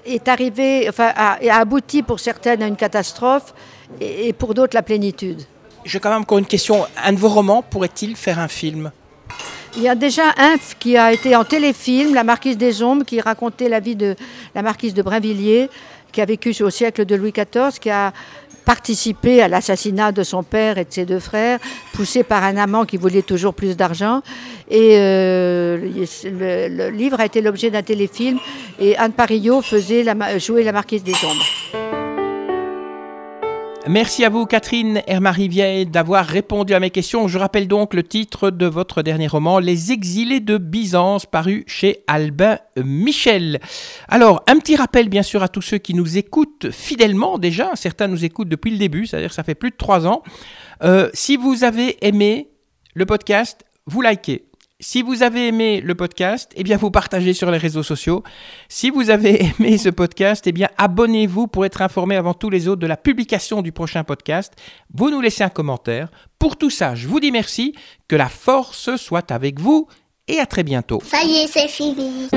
est 0.06 0.28
arrivée, 0.28 0.86
enfin, 0.88 1.12
a, 1.14 1.38
abouti 1.58 2.02
pour 2.02 2.20
certaines 2.20 2.62
à 2.62 2.66
une 2.66 2.76
catastrophe 2.76 3.52
et 4.00 4.32
pour 4.32 4.54
d'autres 4.54 4.74
la 4.74 4.82
plénitude. 4.82 5.42
J'ai 5.84 6.00
quand 6.00 6.10
même 6.10 6.22
encore 6.22 6.38
une 6.38 6.46
question. 6.46 6.84
Un 7.02 7.12
de 7.12 7.18
vos 7.18 7.28
romans 7.28 7.62
pourrait-il 7.62 8.16
faire 8.16 8.38
un 8.38 8.48
film? 8.48 8.90
Il 9.76 9.82
y 9.82 9.88
a 9.88 9.94
déjà 9.94 10.34
un 10.38 10.56
qui 10.78 10.96
a 10.96 11.12
été 11.12 11.36
en 11.36 11.44
téléfilm, 11.44 12.14
La 12.14 12.24
Marquise 12.24 12.56
des 12.56 12.82
Ombres, 12.82 13.04
qui 13.04 13.20
racontait 13.20 13.68
la 13.68 13.78
vie 13.78 13.94
de 13.94 14.16
la 14.54 14.62
Marquise 14.62 14.94
de 14.94 15.02
Brinvilliers, 15.02 15.68
qui 16.12 16.20
a 16.22 16.24
vécu 16.24 16.54
au 16.62 16.70
siècle 16.70 17.04
de 17.04 17.14
Louis 17.14 17.32
XIV, 17.32 17.78
qui 17.78 17.90
a 17.90 18.12
participé 18.64 19.42
à 19.42 19.48
l'assassinat 19.48 20.12
de 20.12 20.22
son 20.22 20.42
père 20.42 20.76
et 20.78 20.84
de 20.84 20.92
ses 20.92 21.04
deux 21.04 21.20
frères, 21.20 21.60
poussé 21.92 22.24
par 22.24 22.42
un 22.42 22.56
amant 22.56 22.84
qui 22.84 22.96
voulait 22.96 23.22
toujours 23.22 23.54
plus 23.54 23.76
d'argent. 23.76 24.22
Et 24.68 24.96
euh, 24.96 25.78
le, 26.24 26.90
livre 26.90 27.20
a 27.20 27.26
été 27.26 27.40
l'objet 27.40 27.70
d'un 27.70 27.82
téléfilm 27.82 28.38
et 28.80 28.96
Anne 28.96 29.12
Parillo 29.12 29.62
faisait 29.62 30.02
la, 30.02 30.38
jouer 30.38 30.64
la 30.64 30.72
Marquise 30.72 31.04
des 31.04 31.14
Ombres. 31.14 31.85
Merci 33.88 34.24
à 34.24 34.30
vous, 34.30 34.46
Catherine 34.46 35.00
Hermarivier, 35.06 35.84
d'avoir 35.84 36.26
répondu 36.26 36.74
à 36.74 36.80
mes 36.80 36.90
questions. 36.90 37.28
Je 37.28 37.38
rappelle 37.38 37.68
donc 37.68 37.94
le 37.94 38.02
titre 38.02 38.50
de 38.50 38.66
votre 38.66 39.02
dernier 39.02 39.28
roman, 39.28 39.60
Les 39.60 39.92
Exilés 39.92 40.40
de 40.40 40.58
Byzance, 40.58 41.24
paru 41.24 41.62
chez 41.68 42.02
Albin 42.08 42.58
Michel. 42.76 43.60
Alors, 44.08 44.42
un 44.48 44.58
petit 44.58 44.74
rappel, 44.74 45.08
bien 45.08 45.22
sûr, 45.22 45.44
à 45.44 45.48
tous 45.48 45.62
ceux 45.62 45.78
qui 45.78 45.94
nous 45.94 46.18
écoutent 46.18 46.72
fidèlement 46.72 47.38
déjà. 47.38 47.70
Certains 47.76 48.08
nous 48.08 48.24
écoutent 48.24 48.48
depuis 48.48 48.72
le 48.72 48.78
début, 48.78 49.06
c'est-à-dire 49.06 49.32
ça 49.32 49.44
fait 49.44 49.54
plus 49.54 49.70
de 49.70 49.76
trois 49.76 50.04
ans. 50.04 50.24
Euh, 50.82 51.08
si 51.14 51.36
vous 51.36 51.62
avez 51.62 52.04
aimé 52.04 52.48
le 52.94 53.06
podcast, 53.06 53.64
vous 53.86 54.02
likez. 54.02 54.46
Si 54.78 55.00
vous 55.00 55.22
avez 55.22 55.48
aimé 55.48 55.80
le 55.80 55.94
podcast, 55.94 56.52
eh 56.54 56.62
bien 56.62 56.76
vous 56.76 56.90
partagez 56.90 57.32
sur 57.32 57.50
les 57.50 57.56
réseaux 57.56 57.82
sociaux. 57.82 58.22
Si 58.68 58.90
vous 58.90 59.08
avez 59.08 59.42
aimé 59.58 59.78
ce 59.78 59.88
podcast, 59.88 60.46
eh 60.46 60.52
bien 60.52 60.68
abonnez-vous 60.76 61.46
pour 61.46 61.64
être 61.64 61.80
informé 61.80 62.14
avant 62.14 62.34
tous 62.34 62.50
les 62.50 62.68
autres 62.68 62.82
de 62.82 62.86
la 62.86 62.98
publication 62.98 63.62
du 63.62 63.72
prochain 63.72 64.04
podcast. 64.04 64.52
Vous 64.92 65.08
nous 65.08 65.22
laissez 65.22 65.42
un 65.44 65.48
commentaire. 65.48 66.10
Pour 66.38 66.58
tout 66.58 66.68
ça, 66.68 66.94
je 66.94 67.08
vous 67.08 67.20
dis 67.20 67.32
merci, 67.32 67.74
que 68.06 68.16
la 68.16 68.28
force 68.28 68.96
soit 68.96 69.32
avec 69.32 69.60
vous 69.60 69.88
et 70.28 70.40
à 70.40 70.46
très 70.46 70.62
bientôt. 70.62 71.00
Ça 71.02 71.24
y 71.24 71.36
est, 71.36 71.46
c'est 71.46 71.68
fini. 71.68 72.28